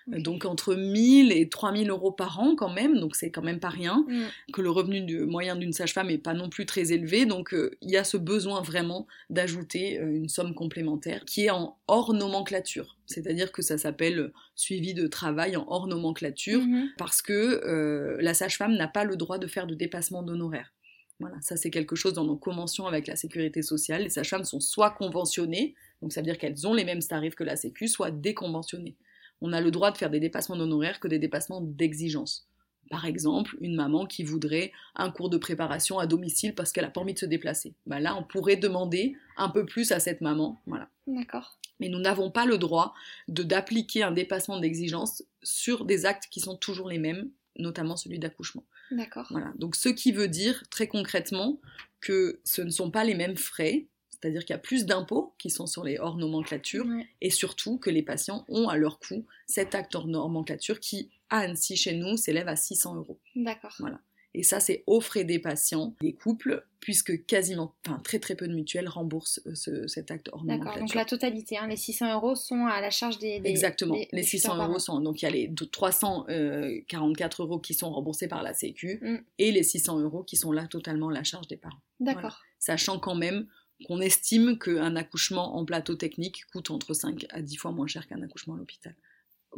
Donc 0.09 0.47
entre 0.47 0.75
1000 0.75 1.33
et 1.33 1.49
3000 1.49 1.91
euros 1.91 2.12
par 2.12 2.41
an 2.41 2.55
quand 2.57 2.73
même, 2.73 2.99
donc 2.99 3.14
c'est 3.14 3.31
quand 3.31 3.43
même 3.43 3.61
pas 3.61 3.69
rien, 3.69 4.07
mm. 4.09 4.53
que 4.53 4.62
le 4.62 4.71
revenu 4.71 5.27
moyen 5.27 5.55
d'une 5.55 5.75
sage-femme 5.75 6.09
est 6.09 6.19
pas 6.19 6.33
non 6.33 6.49
plus 6.49 6.64
très 6.64 6.93
élevé, 6.93 7.27
donc 7.27 7.53
euh, 7.53 7.77
il 7.83 7.91
y 7.91 7.97
a 7.99 8.05
ce 8.05 8.17
besoin 8.17 8.62
vraiment 8.62 9.07
d'ajouter 9.29 10.01
euh, 10.01 10.11
une 10.11 10.31
somme 10.31 10.55
complémentaire 10.55 11.25
qui 11.27 11.45
est 11.45 11.51
en 11.51 11.77
hors 11.88 12.14
nomenclature. 12.14 12.97
C'est-à-dire 13.05 13.53
que 13.53 13.61
ça 13.61 13.77
s'appelle 13.77 14.33
suivi 14.55 14.95
de 14.95 15.07
travail 15.07 15.57
en 15.57 15.67
hors 15.69 15.87
nomenclature, 15.87 16.61
mm-hmm. 16.61 16.88
parce 16.97 17.21
que 17.21 18.17
la 18.21 18.35
sage-femme 18.35 18.77
n'a 18.77 18.88
pas 18.88 19.05
le 19.05 19.17
droit 19.17 19.38
de 19.38 19.47
faire 19.47 19.67
de 19.67 19.75
dépassement 19.75 20.23
d'honoraires. 20.23 20.73
Voilà, 21.20 21.37
ça 21.40 21.57
c'est 21.57 21.70
quelque 21.70 21.96
chose 21.96 22.12
dans 22.12 22.24
nos 22.24 22.37
conventions 22.37 22.87
avec 22.87 23.07
la 23.07 23.16
sécurité 23.16 23.62
sociale. 23.62 24.02
Les 24.02 24.11
sages-femmes 24.11 24.44
sont 24.44 24.61
soit 24.61 24.90
conventionnées, 24.90 25.74
donc 26.00 26.12
ça 26.12 26.20
veut 26.20 26.26
dire 26.26 26.38
qu'elles 26.38 26.66
ont 26.66 26.74
les 26.74 26.85
mêmes 26.85 27.02
tarifs 27.02 27.35
que 27.35 27.44
la 27.44 27.57
Sécu, 27.57 27.88
soit 27.88 28.11
déconventionnées. 28.11 28.96
On 29.40 29.52
a 29.52 29.61
le 29.61 29.70
droit 29.70 29.90
de 29.90 29.98
faire 29.98 30.11
des 30.11 30.20
dépassements 30.20 30.57
d'honoraires 30.57 31.00
que 31.00 31.09
des 31.09 31.18
dépassements 31.18 31.61
d'exigence. 31.61 32.48
Par 32.90 33.04
exemple, 33.04 33.57
une 33.61 33.74
maman 33.74 34.07
qui 34.07 34.24
voudrait 34.24 34.72
un 34.94 35.11
cours 35.11 35.28
de 35.28 35.37
préparation 35.37 35.98
à 35.98 36.07
domicile 36.07 36.54
parce 36.54 36.72
qu'elle 36.72 36.85
a 36.85 36.90
pas 36.90 37.00
envie 37.00 37.14
de 37.14 37.18
se 37.18 37.26
déplacer. 37.26 37.74
Bah 37.87 38.00
là, 38.00 38.16
on 38.16 38.22
pourrait 38.22 38.57
demander 38.57 39.16
un 39.37 39.50
peu 39.50 39.66
plus 39.66 39.92
à 39.92 40.00
cette 40.00 40.20
maman. 40.20 40.59
Voilà. 40.66 40.88
D'accord. 41.07 41.59
Mais 41.81 41.88
nous 41.88 41.98
n'avons 41.98 42.31
pas 42.31 42.46
le 42.46 42.59
droit 42.59 42.94
de 43.28 43.42
d'appliquer 43.42 44.02
un 44.02 44.11
dépassement 44.11 44.59
d'exigence 44.59 45.22
sur 45.42 45.85
des 45.85 46.07
actes 46.07 46.28
qui 46.31 46.40
sont 46.40 46.57
toujours 46.57 46.88
les 46.88 46.98
mêmes, 46.98 47.31
notamment 47.59 47.96
celui 47.96 48.18
d'accouchement. 48.18 48.64
D'accord. 48.90 49.27
Voilà. 49.31 49.53
Donc, 49.57 49.77
ce 49.77 49.88
qui 49.88 50.12
veut 50.12 50.29
dire 50.29 50.64
très 50.70 50.87
concrètement 50.87 51.61
que 52.01 52.40
ce 52.44 52.62
ne 52.62 52.70
sont 52.70 52.90
pas 52.90 53.05
les 53.05 53.14
mêmes 53.14 53.37
frais, 53.37 53.87
c'est-à-dire 54.11 54.44
qu'il 54.44 54.55
y 54.55 54.57
a 54.57 54.61
plus 54.61 54.87
d'impôts 54.87 55.35
qui 55.38 55.51
sont 55.51 55.66
sur 55.66 55.85
les 55.85 55.98
hors 55.98 56.16
nomenclature, 56.16 56.87
et 57.20 57.31
surtout 57.31 57.79
que 57.79 57.90
les 57.90 58.03
patients 58.03 58.44
ont 58.48 58.68
à 58.68 58.77
leur 58.77 58.98
coût 58.98 59.27
cet 59.46 59.74
acte 59.74 59.94
hors 59.94 60.09
nomenclature 60.09 60.81
qui, 60.81 61.11
à 61.31 61.38
Annecy, 61.40 61.77
chez 61.77 61.94
nous, 61.94 62.16
s'élève 62.16 62.48
à 62.48 62.57
600 62.57 62.96
euros. 62.96 63.20
D'accord. 63.37 63.74
Voilà. 63.79 64.01
Et 64.38 64.44
ça, 64.44 64.61
c'est 64.61 64.85
aux 64.87 65.01
frais 65.01 65.24
des 65.24 65.40
patients, 65.40 65.96
des 66.01 66.12
couples, 66.12 66.64
puisque 66.79 67.27
quasiment, 67.27 67.74
enfin 67.85 67.98
très 67.98 68.20
très 68.20 68.37
peu 68.37 68.46
de 68.46 68.55
mutuelles 68.55 68.87
remboursent 68.87 69.40
euh, 69.48 69.88
cet 69.88 70.12
acte 70.12 70.31
nomenclature. 70.33 70.64
D'accord, 70.64 70.79
donc 70.79 70.94
la 70.94 71.05
totalité, 71.05 71.59
hein, 71.59 71.66
les 71.66 71.74
600 71.74 72.14
euros 72.14 72.37
sont 72.37 72.66
à 72.66 72.81
la 72.81 72.90
charge 72.90 73.18
des... 73.18 73.40
Exactement, 73.44 73.96
les 74.12 74.22
600 74.22 74.64
euros 74.64 74.79
sont... 74.79 75.01
Donc 75.01 75.22
il 75.22 75.24
y 75.24 75.29
a 75.29 75.33
les 75.33 75.53
344 75.53 77.42
euros 77.42 77.59
qui 77.59 77.74
sont 77.74 77.90
remboursés 77.90 78.29
par 78.29 78.44
la 78.44 78.55
Sécu, 78.55 79.01
mm. 79.03 79.16
et 79.38 79.51
les 79.51 79.64
600 79.64 79.98
euros 79.98 80.22
qui 80.22 80.37
sont 80.37 80.53
là 80.53 80.68
totalement 80.68 81.09
à 81.09 81.12
la 81.12 81.24
charge 81.24 81.48
des 81.48 81.57
parents. 81.57 81.81
D'accord. 81.98 82.40
Sachant 82.61 83.01
quand 83.01 83.16
même 83.16 83.48
qu'on 83.87 84.01
estime 84.01 84.57
qu'un 84.57 84.94
accouchement 84.94 85.57
en 85.57 85.64
plateau 85.64 85.96
technique 85.96 86.44
coûte 86.53 86.70
entre 86.70 86.94
5 86.94 87.27
à 87.31 87.42
10 87.42 87.57
fois 87.57 87.72
moins 87.72 87.88
cher 87.88 88.07
qu'un 88.07 88.22
accouchement 88.22 88.55
à 88.55 88.57
l'hôpital. 88.57 88.94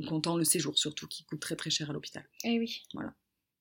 Comptant 0.09 0.39
le 0.39 0.45
séjour 0.45 0.79
surtout, 0.79 1.07
qui 1.07 1.25
coûte 1.25 1.41
très 1.41 1.57
très 1.57 1.69
cher 1.69 1.91
à 1.91 1.93
l'hôpital. 1.93 2.25
Eh 2.45 2.59
oui. 2.59 2.83
Voilà. 2.95 3.13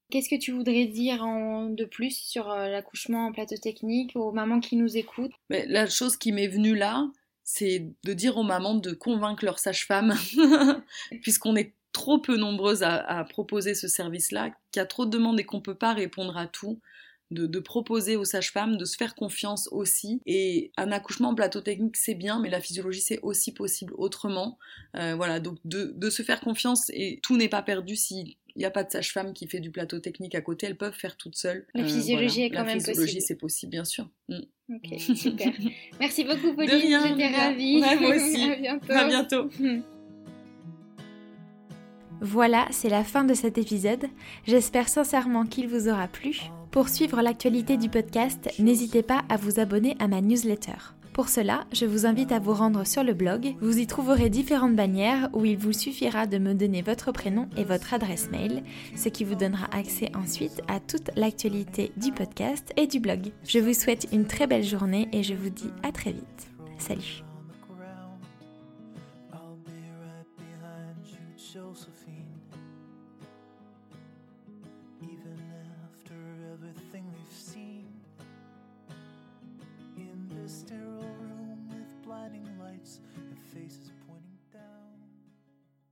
Qu'est-ce 0.10 0.30
que 0.30 0.40
tu 0.40 0.52
voudrais 0.52 0.86
dire 0.86 1.24
en, 1.24 1.70
de 1.70 1.86
plus 1.86 2.18
sur 2.18 2.50
euh, 2.50 2.68
l'accouchement 2.68 3.28
en 3.28 3.32
plateau 3.32 3.58
technique 3.58 4.16
aux 4.16 4.32
mamans 4.32 4.60
qui 4.60 4.76
nous 4.76 4.98
écoutent? 4.98 5.34
Mais 5.50 5.66
La 5.68 5.88
chose 5.88 6.18
qui 6.18 6.32
m'est 6.32 6.48
venue 6.48 6.76
là, 6.76 7.08
c'est 7.44 7.92
de 8.04 8.14
dire 8.14 8.38
aux 8.38 8.44
mamans 8.44 8.76
de 8.76 8.92
convaincre 8.92 9.46
leur 9.46 9.60
sage-femme, 9.60 10.16
puisqu'on 11.22 11.56
est 11.56 11.74
trop 11.92 12.20
peu 12.20 12.38
nombreuses 12.38 12.84
à, 12.84 13.24
proposer 13.30 13.74
ce 13.76 13.88
service-là, 13.88 14.52
qu'il 14.72 14.80
y 14.80 14.84
a 14.84 14.86
trop 14.86 15.06
de 15.06 15.12
demandes 15.12 15.40
et 15.40 15.44
qu'on 15.44 15.58
ne 15.58 15.64
peut 15.64 15.76
pas 15.76 15.94
répondre 15.94 16.38
à 16.38 16.48
tout 16.48 16.80
de, 17.32 17.60
proposer 17.60 18.16
aux 18.16 18.26
sages-femmes 18.26 18.78
de 18.78 18.86
se 18.86 18.98
faire 18.98 19.16
confiance 19.16 19.70
aussi. 19.72 20.22
Et 20.26 20.72
un 20.78 20.92
accouchement 20.92 21.30
en 21.30 21.36
plateau 21.36 21.62
technique, 21.62 21.98
c'est 21.98 22.16
bien, 22.16 22.40
mais 22.40 22.50
la 22.50 22.62
physiologie, 22.62 23.02
c'est 23.02 23.20
aussi 23.22 23.54
possible 23.54 23.94
autrement. 23.98 24.58
Euh, 24.96 25.16
voilà, 25.16 25.40
donc 25.40 25.58
de, 25.66 26.10
se 26.10 26.24
faire 26.24 26.42
confiance 26.42 26.90
et 26.94 27.20
tout 27.22 27.38
n'est 27.38 27.50
pas 27.50 27.62
perdu 27.62 27.96
si 27.96 28.38
il 28.60 28.64
n'y 28.64 28.66
a 28.66 28.72
pas 28.72 28.84
de 28.84 28.92
sage-femme 28.92 29.32
qui 29.32 29.48
fait 29.48 29.62
du 29.62 29.72
plateau 29.72 30.00
technique 30.00 30.36
à 30.36 30.42
côté, 30.42 30.66
elles 30.66 30.76
peuvent 30.76 30.94
faire 30.94 31.16
toutes 31.16 31.38
seules. 31.38 31.66
La 31.74 31.84
euh, 31.84 31.88
physiologie 31.88 32.42
est 32.42 32.50
quand 32.50 32.66
même 32.66 32.74
possible. 32.74 32.88
La 32.88 32.94
physiologie, 32.94 33.22
c'est 33.22 33.36
possible, 33.38 33.72
bien 33.72 33.86
sûr. 33.86 34.10
Mm. 34.28 34.40
Ok, 34.76 35.00
super. 35.00 35.54
Merci 36.02 36.26
beaucoup, 36.26 36.54
Pauline. 36.54 37.00
J'étais 37.08 37.28
ravie. 37.28 37.78
moi 37.78 38.16
aussi. 38.16 38.52
à 38.52 38.56
bientôt. 38.58 38.92
À 38.92 39.08
bientôt. 39.08 39.50
Voilà, 42.22 42.68
c'est 42.72 42.90
la 42.90 43.06
fin 43.06 43.24
de 43.24 43.34
cet 43.34 43.58
épisode. 43.58 44.08
J'espère 44.46 44.90
sincèrement 44.90 45.46
qu'il 45.46 45.70
vous 45.70 45.88
aura 45.88 46.10
plu. 46.10 46.38
Pour 46.70 46.90
suivre 46.90 47.22
l'actualité 47.22 47.78
du 47.78 47.88
podcast, 47.88 48.50
n'hésitez 48.60 49.04
pas 49.04 49.24
à 49.30 49.38
vous 49.38 49.62
abonner 49.62 49.96
à 50.00 50.10
ma 50.10 50.20
newsletter. 50.20 50.99
Pour 51.20 51.28
cela, 51.28 51.66
je 51.74 51.86
vous 51.86 52.06
invite 52.06 52.32
à 52.32 52.40
vous 52.40 52.54
rendre 52.54 52.88
sur 52.88 53.04
le 53.04 53.14
blog. 53.14 53.54
Vous 53.60 53.78
y 53.78 53.86
trouverez 53.86 54.30
différentes 54.30 54.78
bannières 54.78 55.28
où 55.34 55.44
il 55.44 55.58
vous 55.58 55.74
suffira 55.74 56.28
de 56.28 56.38
me 56.38 56.54
donner 56.54 56.82
votre 56.82 57.12
prénom 57.12 57.50
et 57.58 57.66
votre 57.66 57.94
adresse 57.94 58.32
mail, 58.32 58.64
ce 58.96 59.10
qui 59.10 59.26
vous 59.26 59.36
donnera 59.36 59.66
accès 59.78 60.14
ensuite 60.16 60.62
à 60.70 60.80
toute 60.80 61.12
l'actualité 61.18 61.92
du 61.98 62.14
podcast 62.14 62.72
et 62.78 62.88
du 62.88 63.02
blog. 63.02 63.34
Je 63.44 63.60
vous 63.60 63.74
souhaite 63.74 64.08
une 64.14 64.28
très 64.28 64.48
belle 64.48 64.64
journée 64.64 65.10
et 65.12 65.22
je 65.22 65.34
vous 65.34 65.50
dis 65.50 65.72
à 65.84 65.92
très 65.92 66.14
vite. 66.14 66.48
Salut 66.78 67.29